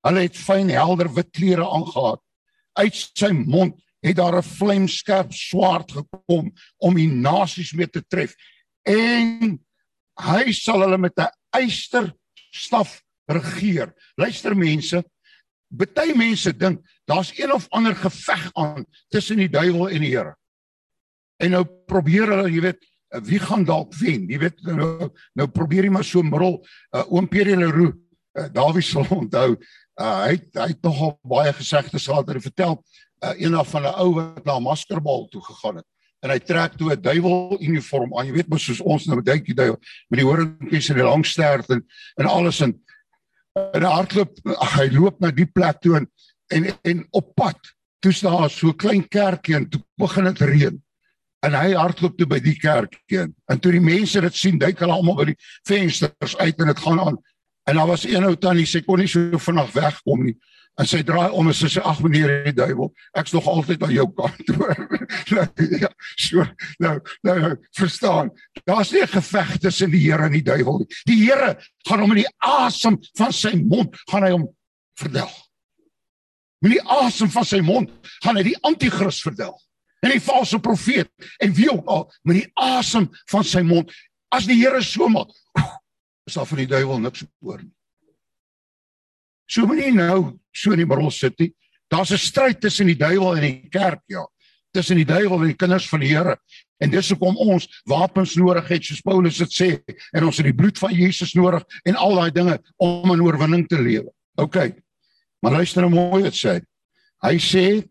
Hulle 0.02 0.24
het 0.24 0.36
fyn 0.36 0.68
helder 0.72 1.12
wit 1.14 1.30
klere 1.30 1.66
aangetree. 1.68 2.18
Uit 2.80 2.96
sy 2.96 3.30
mond 3.34 3.78
het 4.00 4.16
daar 4.16 4.36
'n 4.36 4.42
vlamskerp 4.42 5.32
swaard 5.32 5.92
gekom 5.92 6.52
om 6.76 6.94
die 6.94 7.08
nasies 7.08 7.72
mee 7.72 7.88
te 7.88 8.04
tref. 8.08 8.34
En 8.82 9.58
hy 10.20 10.52
sal 10.52 10.80
hulle 10.80 10.98
met 10.98 11.18
'n 11.18 11.32
eyster 11.50 12.14
staf 12.50 13.02
regeer. 13.26 13.94
Luister 14.14 14.56
mense, 14.56 15.04
baie 15.68 16.14
mense 16.16 16.56
dink 16.56 16.80
daar's 17.04 17.32
een 17.38 17.52
of 17.52 17.68
ander 17.68 17.96
geveg 17.96 18.50
aan 18.52 18.86
tussen 19.08 19.36
die 19.36 19.48
duiwel 19.48 19.88
en 19.88 20.00
die 20.00 20.16
Here. 20.16 20.34
En 21.36 21.50
nou 21.50 21.64
probeer 21.86 22.28
hulle, 22.28 22.50
jy 22.50 22.60
weet, 22.60 22.86
wie 23.26 23.38
gaan 23.38 23.64
dalk 23.64 23.94
wen? 23.98 24.28
Jy 24.30 24.38
weet 24.38 24.62
nou 24.62 25.10
nou 25.34 25.48
probeer 25.48 25.84
jy 25.88 25.90
maar 25.90 26.06
so 26.06 26.22
mrol 26.22 26.60
uh, 26.94 27.04
oom 27.08 27.28
Pierre 27.28 27.56
Leroux, 27.56 27.96
uh, 28.38 28.48
Dawie 28.52 28.84
sal 28.84 29.06
onthou, 29.10 29.56
uh, 30.00 30.18
hy 30.26 30.36
hy 30.54 30.68
het 30.74 30.82
nogal 30.86 31.16
baie 31.26 31.52
gesegdes 31.56 32.06
gehad 32.06 32.30
en 32.30 32.44
vertel 32.44 32.76
uh, 33.24 33.34
eendag 33.36 33.68
van 33.68 33.82
'n 33.82 33.94
ou 34.02 34.14
wat 34.14 34.44
na 34.44 34.58
maskerbal 34.58 35.26
toe 35.28 35.42
gegaan 35.44 35.76
het 35.76 35.86
en 36.20 36.30
hy 36.30 36.38
trek 36.38 36.76
toe 36.76 36.92
'n 36.92 37.02
duiwel 37.02 37.56
uniform 37.60 38.16
aan. 38.16 38.26
Jy 38.26 38.32
weet 38.32 38.48
mos 38.48 38.64
soos 38.64 38.80
ons 38.80 39.06
nou 39.06 39.22
dink 39.22 39.46
die 39.46 39.54
duiwel 39.54 39.78
met 40.08 40.20
die 40.20 40.26
horingkies 40.26 40.90
en 40.90 40.96
die 40.96 41.04
lang 41.04 41.26
stert 41.26 41.70
en 41.70 41.86
en 42.16 42.26
alles 42.26 42.60
en 42.60 42.74
en 43.74 43.82
hy 43.82 43.92
hardloop 43.92 44.36
hy 44.76 44.88
loop 44.92 45.20
na 45.20 45.30
die 45.30 45.46
plek 45.48 45.80
toe 45.80 45.96
en 45.96 46.10
en, 46.50 46.66
en 46.84 47.04
op 47.10 47.34
pad 47.34 47.58
toe 48.00 48.12
staan 48.12 48.50
so 48.50 48.68
'n 48.68 48.76
klein 48.76 49.08
kerkie 49.08 49.56
en 49.56 49.68
toe 49.68 49.82
begin 49.96 50.24
dit 50.24 50.40
reën. 50.40 50.82
En 51.40 51.54
hy 51.54 51.72
hardloop 51.72 52.18
toe 52.18 52.26
by 52.26 52.38
die 52.38 52.58
kerkie 52.58 53.24
en 53.48 53.60
toe 53.60 53.72
die 53.72 53.80
mense 53.80 54.20
dit 54.20 54.34
sien, 54.34 54.58
duik 54.58 54.78
hulle 54.78 54.92
almal 54.92 55.16
by 55.16 55.24
die 55.24 55.38
vensters 55.64 56.36
uit 56.36 56.60
en 56.60 56.66
dit 56.66 56.78
gaan 56.78 57.00
aan. 57.00 57.18
En 57.68 57.76
daar 57.76 57.86
was 57.86 58.04
een 58.04 58.24
ou 58.24 58.36
tannie 58.36 58.66
sê 58.66 58.82
kon 58.84 58.98
nie 58.98 59.08
so 59.08 59.38
vinnig 59.38 59.72
wegkom 59.72 60.24
nie. 60.24 60.36
En 60.78 60.86
sy 60.88 61.02
draai 61.04 61.32
om 61.36 61.48
en 61.50 61.56
sy 61.56 61.68
sê 61.68 61.82
ag 61.84 61.98
meneer 62.04 62.44
die 62.46 62.54
duiwel, 62.56 62.92
ek's 63.18 63.34
nog 63.34 63.48
altyd 63.50 63.82
aan 63.84 63.92
jou 63.92 64.06
kant 64.16 64.52
hoor. 64.56 64.78
nou, 65.34 65.46
ja, 65.82 65.90
so, 66.14 66.46
nou, 66.80 66.94
nou, 67.26 67.36
nou 67.42 67.52
verstaan. 67.76 68.30
Daar's 68.64 68.92
nie 68.92 69.02
'n 69.02 69.14
geveg 69.16 69.58
tussen 69.58 69.90
die 69.90 70.02
Here 70.06 70.24
en 70.24 70.32
die 70.32 70.46
duiwel 70.46 70.78
nie. 70.78 70.88
Die 71.10 71.18
Here 71.24 71.56
gaan 71.88 72.00
hom 72.00 72.14
in 72.16 72.22
die 72.22 72.34
asem 72.38 72.98
van 73.18 73.32
sy 73.32 73.56
mond 73.56 73.96
gaan 74.10 74.24
hy 74.24 74.30
hom 74.30 74.46
verdelg. 75.00 75.36
Met 76.60 76.76
die 76.76 76.84
asem 76.84 77.30
van 77.32 77.44
sy 77.44 77.60
mond 77.64 77.90
gaan 78.24 78.36
hy 78.36 78.42
die 78.42 78.58
anti-kris 78.62 79.20
verdelg. 79.24 79.58
En 80.00 80.14
die 80.14 80.22
valse 80.22 80.58
profeet 80.58 81.10
en 81.44 81.52
wie 81.56 81.68
ook 81.72 81.86
al 81.86 82.06
met 82.24 82.40
die 82.40 82.50
asem 82.54 83.10
van 83.32 83.44
sy 83.44 83.60
mond 83.60 83.92
as 84.32 84.46
die 84.46 84.56
Here 84.62 84.80
so 84.82 85.08
maak, 85.08 85.32
is 86.26 86.38
daar 86.38 86.46
van 86.46 86.62
die 86.62 86.70
duiwel 86.70 87.00
niks 87.02 87.24
oor 87.42 87.60
nie. 87.60 87.72
So 89.50 89.66
moenie 89.66 89.90
nou 89.94 90.36
so 90.54 90.74
in 90.74 90.84
die 90.84 90.86
middel 90.86 91.10
sit 91.10 91.38
nie. 91.42 91.50
Daar's 91.90 92.12
'n 92.12 92.18
stryd 92.18 92.60
tussen 92.60 92.86
die 92.86 92.96
duiwel 92.96 93.36
en 93.36 93.42
die 93.42 93.68
kerk, 93.68 94.02
ja. 94.06 94.26
Tussen 94.72 94.96
die 94.96 95.04
duiwel 95.04 95.40
en 95.40 95.48
die 95.50 95.56
kinders 95.56 95.88
van 95.88 96.00
die 96.00 96.08
Here. 96.08 96.38
En 96.78 96.90
dis 96.90 97.08
hoekom 97.10 97.36
ons 97.36 97.66
wapens 97.84 98.36
nodig 98.36 98.68
het, 98.68 98.84
soos 98.84 99.00
Paulus 99.00 99.38
dit 99.38 99.52
sê, 99.52 99.82
en 100.12 100.24
ons 100.24 100.36
het 100.36 100.46
die 100.46 100.54
bloed 100.54 100.78
van 100.78 100.94
Jesus 100.94 101.34
nodig 101.34 101.64
en 101.84 101.96
al 101.96 102.14
daai 102.14 102.30
dinge 102.30 102.60
om 102.78 103.10
'n 103.10 103.20
oorwinning 103.20 103.66
te 103.66 103.82
lewe. 103.82 104.12
OK. 104.36 104.72
Maar 105.42 105.52
luister 105.52 105.82
nou 105.82 105.92
mooi 105.92 106.22
wat 106.22 106.34
sê. 106.34 106.60
Hy 107.22 107.36
sê 107.38 107.88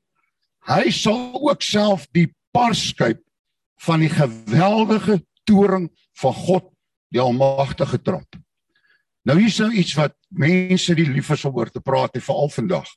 hy 0.67 0.89
sal 0.91 1.33
ook 1.33 1.61
self 1.61 2.07
die 2.13 2.33
parskyp 2.51 3.19
van 3.85 3.99
die 3.99 4.09
geweldige 4.09 5.19
toring 5.43 5.89
van 6.21 6.33
God, 6.33 6.73
die 7.11 7.19
almagtige 7.19 8.01
trap. 8.01 8.38
Nou 9.29 9.35
hier 9.37 9.51
is 9.51 9.59
nou 9.61 9.69
iets 9.77 9.93
wat 9.93 10.15
mense 10.33 10.95
die 10.97 11.05
lief 11.05 11.27
is 11.35 11.43
om 11.45 11.57
oor 11.59 11.69
te 11.69 11.83
praat, 11.85 12.15
veral 12.17 12.49
vandag. 12.49 12.87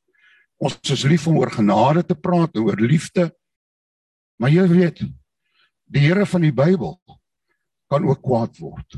Ons 0.64 0.78
is 0.94 1.02
lief 1.04 1.26
om 1.28 1.36
oor 1.36 1.50
genade 1.52 2.06
te 2.08 2.16
praat, 2.16 2.56
oor 2.56 2.80
liefde. 2.80 3.26
Maar 4.40 4.54
jy 4.54 4.64
weet, 4.70 5.02
die 5.92 6.04
Here 6.06 6.24
van 6.24 6.46
die 6.46 6.54
Bybel 6.56 6.94
kan 7.92 8.06
ook 8.08 8.22
kwaad 8.24 8.56
word. 8.62 8.96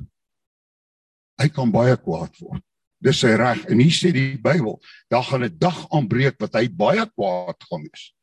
Hy 1.42 1.48
kan 1.50 1.72
baie 1.74 1.96
kwaad 1.98 2.38
word. 2.38 2.62
Dis 3.02 3.24
sy 3.24 3.32
reg. 3.34 3.64
En 3.66 3.82
hier 3.82 3.96
sê 3.96 4.12
die 4.14 4.38
Bybel, 4.38 4.78
daar 5.10 5.26
gaan 5.26 5.42
'n 5.42 5.58
dag 5.58 5.80
aanbreek 5.90 6.38
wat 6.38 6.54
hy 6.54 6.68
baie 6.70 7.02
kwaad 7.16 7.58
gaan 7.66 7.82
wees. 7.82 8.14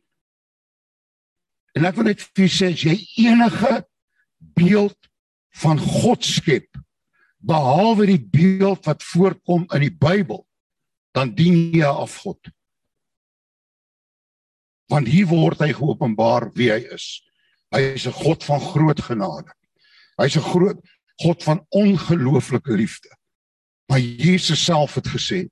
En 1.76 1.86
ek 1.86 1.96
wil 1.96 2.08
net 2.08 2.22
vir 2.22 2.48
sê 2.48 2.72
as 2.72 2.84
jy 2.84 2.96
enige 3.28 3.84
beeld 4.56 4.98
van 5.60 5.78
God 5.78 6.24
skep 6.24 6.72
behalwe 7.42 8.06
die 8.06 8.22
beeld 8.22 8.86
wat 8.86 9.04
voorkom 9.04 9.66
in 9.74 9.86
die 9.86 9.94
Bybel, 9.94 10.44
dan 11.16 11.34
dien 11.36 11.74
jy 11.76 11.88
af 11.88 12.22
God. 12.24 12.52
Want 14.92 15.08
hier 15.08 15.28
word 15.28 15.62
hy 15.64 15.72
geopenbaar 15.74 16.52
wie 16.56 16.72
hy 16.72 16.82
is. 16.94 17.22
Hy 17.72 17.82
is 17.96 18.08
'n 18.08 18.12
God 18.12 18.44
van 18.44 18.60
groot 18.60 19.02
genade. 19.02 19.52
Hy's 20.20 20.36
'n 20.36 20.50
groot 20.52 20.80
God 21.22 21.44
van 21.44 21.66
ongelooflike 21.70 22.72
liefde. 22.72 23.10
Maar 23.88 24.00
Jesus 24.00 24.64
self 24.64 24.96
het 24.96 25.08
gesê, 25.08 25.48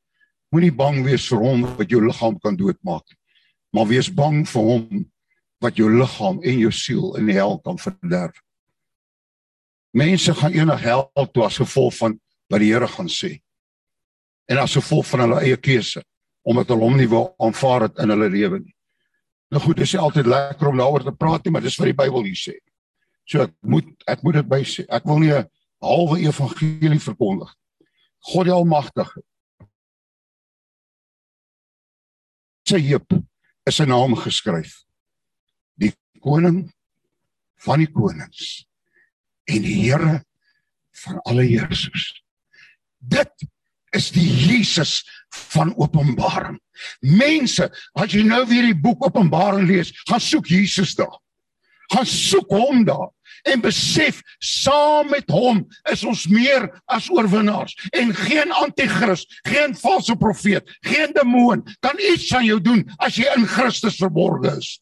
moenie 0.50 0.72
bang 0.72 1.04
wees 1.06 1.28
vir 1.28 1.40
hom 1.44 1.66
wat 1.78 1.90
jou 1.90 2.02
liggaam 2.06 2.40
kan 2.40 2.56
doodmaak 2.56 3.06
nie, 3.10 3.20
maar 3.76 3.88
wees 3.88 4.10
bang 4.10 4.48
vir 4.48 4.62
hom 4.62 5.12
wat 5.60 5.76
jou 5.78 5.90
liggaam 5.92 6.40
en 6.44 6.60
jou 6.60 6.72
siel 6.72 7.16
in 7.20 7.28
die 7.30 7.36
hel 7.38 7.60
kan 7.60 7.78
verderf. 7.78 8.40
Mense 9.92 10.34
gaan 10.34 10.54
eendag 10.54 10.82
hel 10.86 11.08
toe 11.34 11.44
as 11.46 11.58
gevolg 11.58 11.96
van 11.98 12.20
wat 12.50 12.62
die 12.62 12.72
Here 12.74 12.88
gaan 12.88 13.10
sê. 13.10 13.40
En 14.50 14.62
as 14.62 14.76
gevolg 14.78 15.08
van 15.10 15.26
hulle 15.26 15.42
eie 15.46 15.58
keuse 15.58 16.04
omdat 16.50 16.70
hulle 16.72 16.86
hom 16.88 16.96
nie 16.98 17.10
wil 17.10 17.34
aanvaar 17.44 17.90
het 17.90 18.00
in 18.02 18.10
hulle 18.14 18.30
lewe 18.32 18.60
nie. 18.64 18.74
Nou 19.54 19.60
goed, 19.62 19.78
dis 19.82 19.92
altyd 19.98 20.26
lekker 20.30 20.70
om 20.70 20.78
daaroor 20.80 21.04
te 21.06 21.14
praat 21.14 21.44
nie, 21.46 21.52
maar 21.54 21.62
dis 21.62 21.76
wat 21.78 21.90
die 21.90 21.98
Bybel 21.98 22.24
hier 22.26 22.38
sê. 22.40 22.56
So 23.30 23.44
ek 23.44 23.54
moet 23.62 23.90
ek 24.10 24.24
moet 24.26 24.40
dit 24.40 24.48
by 24.50 24.62
sê. 24.66 24.86
Ek 24.90 25.06
wil 25.06 25.20
nie 25.20 25.34
'n 25.34 25.50
halwe 25.82 26.20
evangelie 26.22 27.00
verkondig. 27.00 27.52
God 28.32 28.46
die 28.46 28.54
almagtige. 28.54 29.22
Sy 32.66 32.80
heup 32.80 33.14
is 33.66 33.80
'n 33.80 33.90
naam 33.90 34.16
geskryf. 34.16 34.84
Die 35.78 35.94
koning 36.22 36.72
van 37.58 37.80
die 37.80 37.92
konings 37.92 38.69
en 39.50 39.66
die 39.66 39.78
Here 39.84 40.20
van 41.04 41.22
alle 41.30 41.46
heersers. 41.48 42.10
Dit 43.00 43.48
is 43.96 44.10
die 44.14 44.28
Jesus 44.28 45.02
van 45.54 45.74
Openbaring. 45.78 46.60
Mense, 47.00 47.70
as 47.98 48.14
jy 48.14 48.24
nou 48.28 48.44
weer 48.50 48.70
die 48.70 48.78
boek 48.78 49.04
Openbaring 49.06 49.68
lees, 49.70 49.94
gaan 50.10 50.22
soek 50.24 50.50
Jesus 50.52 50.96
daar. 51.00 51.18
Gaan 51.90 52.06
soek 52.06 52.52
hom 52.54 52.84
daar 52.86 53.10
en 53.48 53.62
besef 53.64 54.20
saam 54.44 55.10
met 55.14 55.30
hom 55.32 55.62
is 55.92 56.04
ons 56.08 56.26
meer 56.28 56.68
as 56.92 57.08
oorwinnaars 57.14 57.76
en 57.96 58.12
geen 58.16 58.52
anti-kris, 58.52 59.24
geen 59.48 59.76
valse 59.80 60.16
profeet, 60.20 60.68
geen 60.86 61.14
demoon 61.16 61.64
kan 61.80 62.00
iets 62.12 62.28
aan 62.36 62.46
jou 62.46 62.60
doen 62.62 62.84
as 63.00 63.20
jy 63.20 63.30
in 63.38 63.48
Christus 63.48 64.00
verborge 64.02 64.52
is. 64.58 64.74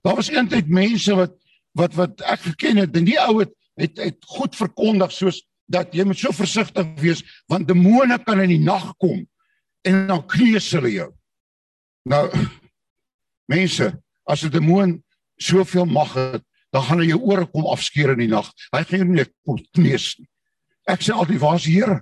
Daar 0.00 0.16
was 0.16 0.32
eintlik 0.32 0.70
mense 0.72 1.14
wat 1.14 1.36
wat 1.78 1.94
wat 1.98 2.22
ek 2.26 2.40
geken 2.48 2.82
het 2.84 2.96
en 2.96 3.06
die 3.08 3.18
ou 3.20 3.40
het 3.40 3.52
het, 3.80 3.96
het 3.98 4.24
goed 4.26 4.56
verkondig 4.56 5.12
soos 5.14 5.42
dat 5.70 5.94
jy 5.94 6.04
moet 6.04 6.18
so 6.18 6.34
versigtig 6.34 6.88
wees 7.00 7.22
want 7.48 7.68
demone 7.68 8.18
kan 8.24 8.42
in 8.42 8.52
die 8.56 8.64
nag 8.64 8.92
kom 8.98 9.22
en 9.86 10.06
dan 10.10 10.26
kneus 10.28 10.66
hulle 10.76 10.90
jou. 10.92 11.08
Nou 12.08 12.26
mense, 13.50 13.92
as 14.24 14.44
'n 14.44 14.50
demoon 14.50 15.02
soveel 15.36 15.86
mag 15.86 16.12
het, 16.14 16.44
dan 16.70 16.82
gaan 16.82 17.00
hy 17.00 17.06
jou 17.10 17.20
ore 17.20 17.46
kom 17.46 17.66
afskeer 17.66 18.12
in 18.12 18.18
die 18.18 18.30
nag. 18.30 18.52
Hy 18.72 18.82
gaan 18.84 18.98
jou 18.98 19.08
nie 19.08 19.26
kom 19.44 19.58
kneus 19.72 20.18
nie. 20.18 20.28
Ek 20.86 21.02
sê 21.02 21.12
altyd, 21.12 21.40
waar 21.40 21.56
is 21.56 21.66
die 21.66 21.74
Here? 21.74 22.00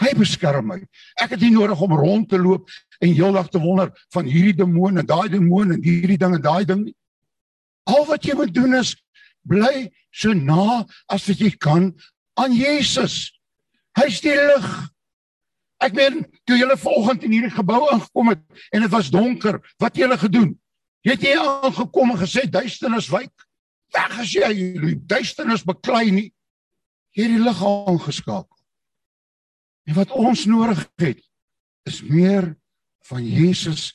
Hy 0.00 0.14
beskerm 0.16 0.66
my. 0.66 0.78
Ek 1.20 1.34
het 1.34 1.40
nie 1.40 1.52
nodig 1.52 1.80
om 1.80 1.92
rond 1.92 2.28
te 2.28 2.38
loop 2.40 2.70
en 3.00 3.12
heeldag 3.12 3.50
te 3.52 3.60
wonder 3.60 3.92
van 4.14 4.24
hierdie 4.24 4.56
demoon 4.56 4.98
en 4.98 5.06
daai 5.06 5.28
demoon 5.28 5.72
en 5.72 5.82
hierdie 5.84 6.18
ding 6.18 6.34
en 6.34 6.42
daai 6.42 6.64
ding 6.64 6.84
nie. 6.86 6.96
Al 7.90 8.06
wat 8.06 8.24
jy 8.26 8.36
moet 8.38 8.54
doen 8.54 8.74
is 8.78 8.94
bly 9.48 9.88
so 10.14 10.34
na 10.36 10.84
as 11.10 11.26
wat 11.28 11.40
jy 11.42 11.50
kan 11.58 11.90
aan 12.38 12.54
Jesus. 12.54 13.32
Hy's 13.98 14.20
die 14.24 14.34
lig. 14.34 14.68
Ek 15.82 15.96
meen, 15.98 16.22
toe 16.46 16.56
jy 16.56 16.68
vanoggend 16.78 17.24
in 17.26 17.34
hierdie 17.34 17.56
gebou 17.56 17.80
ingekom 17.90 18.30
het 18.30 18.42
en 18.70 18.84
dit 18.84 18.92
was 18.92 19.10
donker, 19.10 19.58
wat 19.82 19.96
jy 19.98 20.06
gele 20.06 20.18
gedoen? 20.20 20.52
Jy 21.02 21.16
het 21.16 21.24
hier 21.26 21.42
aangekom 21.42 22.14
en 22.14 22.20
gesê 22.20 22.46
duisternis 22.46 23.10
wyk. 23.10 23.32
Weg 23.92 24.18
as 24.22 24.30
jy 24.32 24.50
die 24.78 24.94
duisternis 25.10 25.66
beklei 25.66 26.12
nie. 26.14 26.28
Jy 27.16 27.26
het 27.26 27.34
die 27.34 27.42
lig 27.42 27.62
aangeskakel. 27.66 28.60
En 29.90 29.98
wat 29.98 30.14
ons 30.14 30.46
nodig 30.46 30.84
het 31.02 31.18
is 31.90 31.98
meer 32.06 32.52
van 33.10 33.24
Jesus 33.26 33.90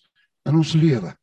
in 0.47 0.59
ons 0.59 0.73
lewe. 0.75 1.13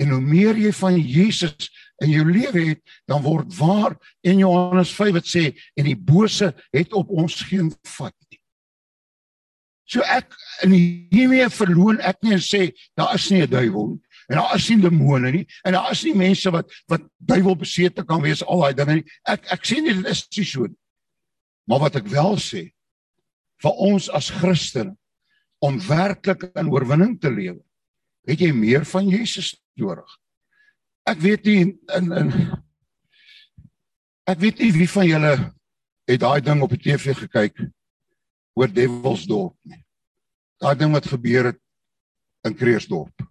En 0.00 0.12
hoe 0.12 0.20
meer 0.20 0.60
jy 0.60 0.72
van 0.76 0.98
Jesus 1.00 1.70
in 2.00 2.12
jou 2.14 2.24
lewe 2.24 2.64
het, 2.70 2.80
dan 3.08 3.22
word 3.22 3.52
waar 3.58 3.96
in 4.24 4.40
Johannes 4.40 4.92
5 4.96 5.16
wat 5.18 5.28
sê 5.28 5.50
en 5.76 5.88
die 5.88 5.96
bose 5.96 6.52
het 6.72 6.94
op 6.96 7.10
ons 7.12 7.42
geen 7.48 7.70
vat 7.96 8.16
nie. 8.30 8.40
So 9.90 10.04
ek 10.06 10.32
in 10.64 10.72
hiermee 11.12 11.48
verloon 11.52 12.00
ek 12.06 12.20
nie 12.24 12.36
en 12.38 12.44
sê 12.44 12.70
daar 12.98 13.16
is 13.18 13.28
nie 13.30 13.42
'n 13.42 13.50
duiwel 13.50 13.88
nie 13.94 14.00
en 14.30 14.36
daar 14.38 14.54
is 14.56 14.68
nie 14.70 14.80
demone 14.80 15.32
nie 15.32 15.46
en 15.64 15.72
daar 15.72 15.90
is 15.90 16.04
nie 16.04 16.14
mense 16.14 16.50
wat 16.50 16.70
wat 16.88 17.02
duiwel 17.18 17.56
besete 17.56 18.04
kan 18.06 18.22
wees 18.22 18.42
al 18.42 18.60
daai 18.60 18.74
dinge 18.74 18.94
nie. 18.94 19.04
Ek 19.26 19.52
ek 19.52 19.66
sê 19.66 19.82
nie 19.82 19.94
dit 19.94 20.06
is 20.06 20.26
nie 20.36 20.44
so 20.44 20.66
nie. 20.66 20.78
Maar 21.66 21.80
wat 21.80 21.96
ek 21.96 22.06
wel 22.08 22.36
sê 22.36 22.72
vir 23.60 23.72
ons 23.72 24.08
as 24.08 24.30
Christene 24.30 24.96
om 25.60 25.76
werklik 25.78 26.48
in 26.56 26.70
oorwinning 26.72 27.20
te 27.20 27.28
lewe, 27.28 27.60
het 28.26 28.40
jy 28.40 28.52
meer 28.52 28.84
van 28.84 29.08
Jesus 29.08 29.60
nodig 29.76 30.08
ek 31.10 31.18
weet 31.22 31.46
nie 31.48 31.62
in 31.96 32.12
in 32.14 32.28
ek 34.30 34.38
weet 34.38 34.60
nie 34.62 34.70
wie 34.76 34.88
van 34.90 35.08
julle 35.08 35.32
het 36.10 36.20
daai 36.22 36.40
ding 36.44 36.62
op 36.62 36.70
die 36.74 36.82
TV 36.84 37.14
gekyk 37.24 37.58
oor 38.58 38.70
Devilsdorp 38.70 39.56
nie. 39.70 39.80
Daai 40.60 40.74
ding 40.78 40.92
wat 40.94 41.08
gebeur 41.08 41.50
het 41.50 41.58
in 42.46 42.56
Kreersdorp. 42.58 43.24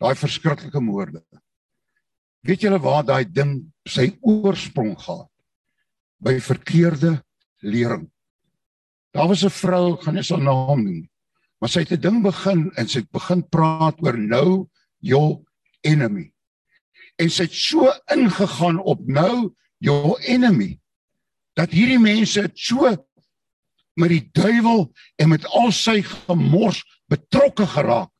Daai 0.00 0.14
verskriklike 0.18 0.80
moorde. 0.80 1.22
Weet 2.46 2.64
julle 2.64 2.80
waar 2.82 3.04
daai 3.06 3.24
ding 3.26 3.56
sy 3.88 4.10
oorsprong 4.22 4.94
gehad? 4.98 5.30
By 6.24 6.38
verkeerde 6.40 7.18
lering. 7.62 8.08
Daar 9.14 9.28
was 9.28 9.44
'n 9.44 9.50
vrou, 9.50 9.96
gaan 10.02 10.14
nie 10.14 10.22
sy 10.22 10.36
naam 10.36 10.82
noem, 10.82 11.08
maar 11.60 11.70
sy 11.70 11.80
het 11.80 11.92
'n 11.92 12.00
ding 12.00 12.22
begin 12.22 12.70
en 12.76 12.88
sy 12.88 13.00
het 13.00 13.10
begin 13.10 13.42
praat 13.42 14.02
oor 14.02 14.18
nou 14.18 14.68
your 15.00 15.42
enemy 15.82 16.33
en 17.20 17.30
sy 17.30 17.46
het 17.46 17.54
so 17.54 17.90
ingegaan 18.14 18.80
op 18.82 19.04
nou 19.06 19.54
your 19.84 20.18
enemy 20.26 20.74
dat 21.58 21.74
hierdie 21.74 22.00
mense 22.02 22.42
so 22.58 22.90
met 23.94 24.10
die 24.10 24.24
duiwel 24.34 24.88
en 25.22 25.30
met 25.30 25.46
al 25.54 25.70
sy 25.74 26.00
gemors 26.02 26.82
betrokke 27.10 27.66
geraak 27.76 28.10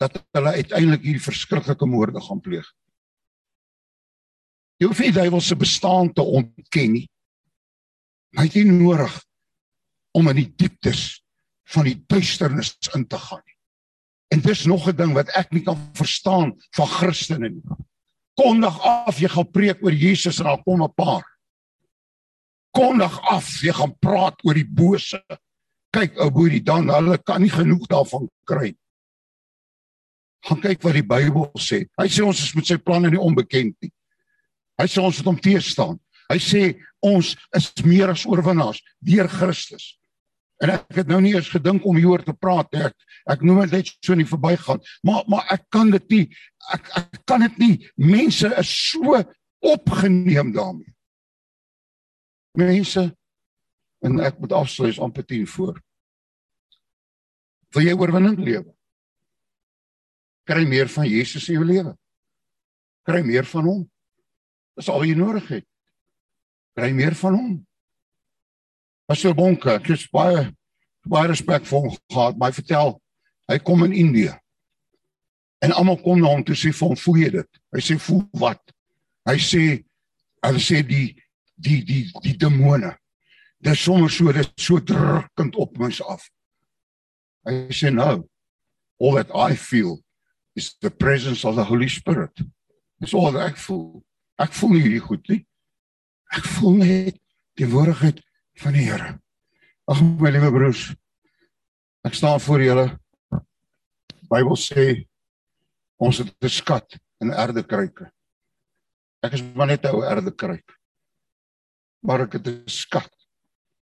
dat 0.00 0.16
hulle 0.36 0.54
uiteindelik 0.56 1.04
hierdie 1.04 1.24
verskriklike 1.24 1.86
moorde 1.90 2.22
gaan 2.22 2.40
pleeg. 2.40 2.66
Jy 4.78 4.86
hoef 4.86 5.00
nie 5.02 5.10
die 5.10 5.18
duiwel 5.18 5.42
se 5.42 5.58
bestaan 5.58 6.12
te 6.14 6.22
ontken 6.22 6.92
nie. 6.94 7.06
Hy 8.38 8.46
het 8.46 8.56
nie 8.60 8.78
nodig 8.78 9.12
om 10.16 10.30
in 10.30 10.38
die 10.38 10.52
dieptes 10.62 11.18
van 11.74 11.88
die 11.90 11.98
duisternis 12.08 12.76
in 12.94 13.04
te 13.10 13.18
gaan 13.18 13.42
nie. 13.42 13.56
En 14.32 14.44
dis 14.44 14.64
nog 14.70 14.88
'n 14.88 14.96
ding 14.96 15.12
wat 15.12 15.28
ek 15.34 15.52
nie 15.52 15.64
kan 15.66 15.76
verstaan 15.98 16.54
van 16.76 16.86
Christene 16.86 17.48
nie 17.48 17.64
kondig 18.38 18.78
af 18.86 19.18
jy 19.18 19.28
gaan 19.32 19.50
preek 19.50 19.82
oor 19.82 19.94
Jesus 19.94 20.38
en 20.38 20.46
daar 20.50 20.62
kom 20.62 20.82
'n 20.82 20.94
paar. 20.94 21.24
Kondig 22.70 23.20
af 23.30 23.62
jy 23.62 23.72
gaan 23.72 23.98
praat 23.98 24.36
oor 24.44 24.54
die 24.54 24.68
bose. 24.68 25.22
Kyk 25.90 26.18
ou 26.20 26.30
boerie 26.30 26.62
dan 26.62 26.88
hulle 26.88 27.18
kan 27.18 27.42
nie 27.42 27.50
genoeg 27.50 27.86
daarvan 27.86 28.28
kry. 28.44 28.76
Gaan 30.44 30.60
kyk 30.60 30.82
wat 30.82 30.94
die 30.94 31.02
Bybel 31.02 31.50
sê. 31.58 31.88
Hy 31.98 32.08
sê 32.08 32.24
ons 32.24 32.42
is 32.42 32.54
met 32.54 32.66
sy 32.66 32.76
planne 32.76 33.10
nie 33.10 33.20
onbekend 33.20 33.74
nie. 33.82 33.92
Hy 34.78 34.86
sê 34.86 35.02
ons 35.02 35.18
moet 35.18 35.26
hom 35.26 35.40
teëstaan. 35.40 35.98
Hy 36.30 36.38
sê 36.38 36.78
ons 37.02 37.36
is 37.56 37.72
meer 37.84 38.10
as 38.10 38.26
oorwinnaars 38.26 38.82
deur 39.00 39.28
Christus. 39.28 39.97
En 40.58 40.72
ek 40.74 41.00
het 41.00 41.10
nou 41.10 41.20
nie 41.22 41.34
eens 41.36 41.50
gedink 41.52 41.84
om 41.86 41.96
hieroor 41.96 42.24
te 42.26 42.34
praat 42.34 42.70
nie. 42.74 42.82
Ek 42.88 43.08
ek 43.34 43.42
noem 43.46 43.60
dit 43.66 43.76
net 43.76 43.90
so 44.02 44.14
in 44.14 44.22
die 44.24 44.28
verbygaan. 44.28 44.80
Maar 45.06 45.26
maar 45.30 45.50
ek 45.54 45.66
kan 45.74 45.92
dit 45.94 46.08
nie 46.14 46.24
ek 46.74 46.88
ek 46.98 47.20
kan 47.28 47.44
dit 47.46 47.58
nie. 47.62 47.74
Mense 47.96 48.50
is 48.58 48.72
so 48.90 49.20
opgeneem 49.64 50.52
daarmee. 50.56 50.94
Mense 52.58 53.08
en 54.02 54.18
ek 54.22 54.38
moet 54.42 54.54
afsluit 54.54 54.98
amper 55.02 55.26
10 55.26 55.46
voor. 55.54 55.78
Wil 57.74 57.88
jy 57.88 57.94
oorwinning 57.98 58.38
lewe? 58.40 58.72
Kry 60.48 60.64
meer 60.64 60.88
van 60.88 61.06
Jesus 61.08 61.48
in 61.50 61.58
jou 61.58 61.66
lewe. 61.68 61.92
Kry 63.04 63.20
meer 63.26 63.46
van 63.48 63.66
hom. 63.68 63.82
Dis 64.78 64.88
al 64.88 65.02
wat 65.02 65.10
jy 65.10 65.16
nodig 65.18 65.48
het. 65.52 65.66
Kry 66.78 66.92
meer 66.96 67.16
van 67.18 67.36
hom. 67.36 67.56
Pastor 69.08 69.32
Bonke, 69.32 69.72
ek 69.72 69.86
het 69.88 70.02
baie 70.12 70.50
baie 71.08 71.30
respek 71.30 71.64
vir 71.64 71.78
hom 71.80 71.94
gehad, 72.12 72.34
maar 72.36 72.50
hy 72.50 72.56
vertel 72.58 72.90
hy 73.48 73.56
kom 73.64 73.86
in 73.86 73.94
Indië. 73.96 74.34
En 75.64 75.72
almal 75.72 75.96
kom 76.02 76.20
na 76.20 76.28
hom 76.28 76.42
toe 76.44 76.54
sê 76.54 76.74
hom, 76.76 76.92
"Voel 76.96 77.16
jy 77.16 77.30
dit?" 77.30 77.60
Hy 77.72 77.80
sê, 77.80 77.98
"Voel 77.98 78.28
wat?" 78.34 78.60
Hy 79.26 79.36
sê 79.36 79.84
hulle 80.44 80.60
sê 80.60 80.82
die 80.86 81.16
die 81.56 81.82
die 81.84 82.12
die 82.22 82.36
demone. 82.36 82.98
Dit 83.60 83.72
is 83.72 83.80
sommer 83.80 84.10
so 84.10 84.30
dit 84.30 84.52
is 84.56 84.64
so 84.64 84.78
drukkend 84.78 85.56
op 85.56 85.78
mens 85.78 86.02
af. 86.02 86.28
Hy 87.46 87.68
sê 87.70 87.90
nou, 87.90 88.28
all 89.00 89.14
that 89.14 89.30
I 89.34 89.56
feel 89.56 90.04
is 90.54 90.76
the 90.80 90.90
presence 90.90 91.44
of 91.44 91.54
the 91.56 91.64
Holy 91.64 91.88
Spirit. 91.88 92.42
Dis 93.00 93.14
al 93.14 93.32
wat 93.32 93.50
ek 93.50 93.56
voel. 93.56 94.04
Ek 94.38 94.52
voel 94.52 94.70
nie 94.70 94.82
hierdie 94.82 95.06
goed 95.06 95.28
nie. 95.28 95.46
Ek 96.30 96.44
voel 96.44 96.76
net 96.76 97.18
die 97.56 97.66
woordigheid 97.66 98.22
van 98.58 98.74
die 98.74 98.86
Here. 98.86 99.14
Ag 99.88 100.00
my 100.20 100.30
liewe 100.34 100.50
broers. 100.52 100.88
Ek 102.06 102.16
staan 102.18 102.40
voor 102.42 102.62
julle. 102.62 102.86
Bybel 104.28 104.58
sê 104.60 104.86
ons 105.98 106.18
het 106.18 106.34
'n 106.42 106.48
skat 106.48 106.98
in 107.20 107.30
erdekruike. 107.30 108.10
Ek 109.22 109.32
is 109.32 109.42
maar 109.54 109.66
net 109.66 109.84
'n 109.84 109.94
ou 109.94 110.02
erdekruik. 110.02 110.68
Maar 112.02 112.26
ek 112.26 112.32
het 112.32 112.46
'n 112.46 112.68
skat 112.68 113.10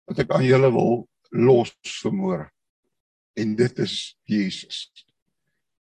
wat 0.06 0.18
ek 0.18 0.30
aan 0.30 0.44
julle 0.44 0.70
wil 0.72 1.08
los 1.30 1.72
vermoor. 2.02 2.50
En 3.36 3.56
dit 3.56 3.78
is 3.78 4.16
Jesus. 4.24 4.90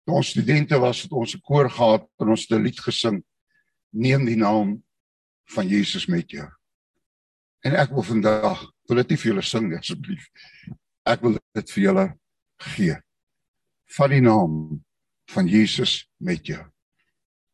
Toe 0.06 0.16
ons 0.16 0.30
studente 0.30 0.80
was 0.80 1.02
het 1.02 1.12
ons 1.12 1.36
'n 1.36 1.42
koor 1.42 1.70
gehad 1.70 2.08
en 2.20 2.30
ons 2.30 2.42
het 2.42 2.60
'n 2.60 2.64
lied 2.64 2.80
gesing. 2.80 3.24
Neem 3.92 4.26
die 4.26 4.38
naam 4.38 4.84
van 5.46 5.68
Jesus 5.68 6.08
met 6.08 6.30
jou. 6.30 6.50
En 7.66 7.74
ek 7.82 7.94
wil 7.96 8.06
vandag, 8.06 8.62
wil 8.86 9.02
dit 9.02 9.14
nie 9.14 9.18
vir 9.18 9.32
julle 9.32 9.44
sing 9.46 9.72
asseblief. 9.78 10.28
Ek 11.10 11.24
wil 11.26 11.40
dit 11.58 11.74
vir 11.76 11.84
julle 11.88 12.06
gee. 12.76 12.98
Vat 13.98 14.14
die 14.14 14.22
naam 14.22 14.84
van 15.34 15.50
Jesus 15.50 16.04
met 16.22 16.46
jou. 16.46 16.62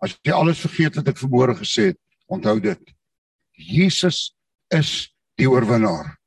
As 0.03 0.18
jy 0.26 0.36
alles 0.36 0.64
vergeet 0.64 0.97
wat 0.99 1.12
ek 1.14 1.22
vanmôre 1.22 1.55
gesê 1.62 1.91
het, 1.91 1.99
onthou 2.32 2.57
dit. 2.64 2.93
Jesus 3.55 4.32
is 4.74 5.12
die 5.39 5.47
oorwinnaar. 5.47 6.18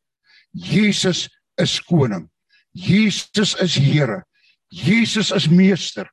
Jesus 0.55 1.27
is 1.61 1.77
koning. 1.83 2.29
Jesus 2.73 3.55
is 3.61 3.77
Here. 3.77 4.23
Jesus 4.71 5.31
is 5.31 5.49
meester. 5.51 6.09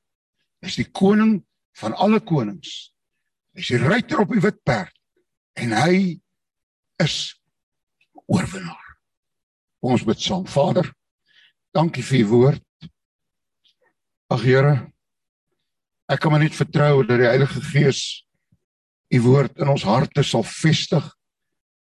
Hy's 0.61 0.77
die 0.77 0.89
koning 0.91 1.39
van 1.79 1.95
alle 1.97 2.19
konings. 2.19 2.91
Hy's 3.57 3.71
die 3.73 3.81
ruiter 3.81 4.21
op 4.23 4.33
die 4.33 4.43
wit 4.43 4.59
perd 4.67 4.93
en 5.59 5.73
hy 5.75 5.95
is 7.01 7.15
oorwinnaar. 8.31 8.87
Ons 9.81 10.05
bid 10.07 10.21
saam. 10.21 10.45
Vader, 10.47 10.87
dankie 11.75 12.03
vir 12.05 12.23
u 12.23 12.27
woord. 12.31 12.89
Ag 14.31 14.45
Here, 14.47 14.75
ek 16.11 16.21
kan 16.23 16.31
maar 16.31 16.43
net 16.43 16.55
vertrou 16.55 17.01
dat 17.03 17.19
die 17.19 17.27
Heilige 17.27 17.63
Gees 17.71 18.03
u 19.11 19.19
woord 19.25 19.59
in 19.59 19.71
ons 19.71 19.83
harte 19.83 20.23
sal 20.23 20.45
vestig, 20.47 21.03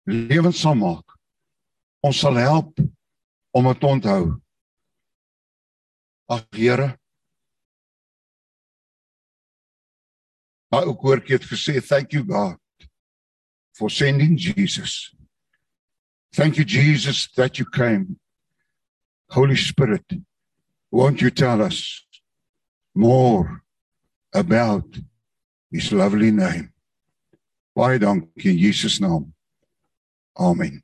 lewend 0.09 0.57
sal 0.59 0.75
maak. 0.75 1.15
Ons 2.03 2.19
sal 2.25 2.35
help 2.41 2.81
om 3.55 3.69
dit 3.69 3.79
te 3.79 3.87
onthou. 3.87 4.25
Ag 6.33 6.43
Here, 6.57 6.89
Daai 10.73 10.87
ou 10.89 10.95
koortjie 10.97 11.35
het 11.35 11.43
gesê 11.45 11.77
thank 11.85 12.15
you 12.15 12.23
God 12.25 12.57
for 13.77 13.91
sending 13.93 14.33
Jesus. 14.33 15.13
Thank 16.33 16.57
you 16.57 16.65
Jesus 16.65 17.27
that 17.35 17.59
you 17.59 17.65
came. 17.65 18.17
Holy 19.29 19.55
Spirit, 19.55 20.05
won't 20.91 21.21
you 21.21 21.29
tell 21.29 21.61
us 21.61 22.05
more 22.95 23.61
about 24.33 24.85
his 25.71 25.91
lovely 25.91 26.31
name? 26.31 26.73
Baie 27.75 27.99
dankie 27.99 28.51
in 28.51 28.57
Jesus 28.57 28.99
naam. 28.99 29.31
Amen. 30.37 30.83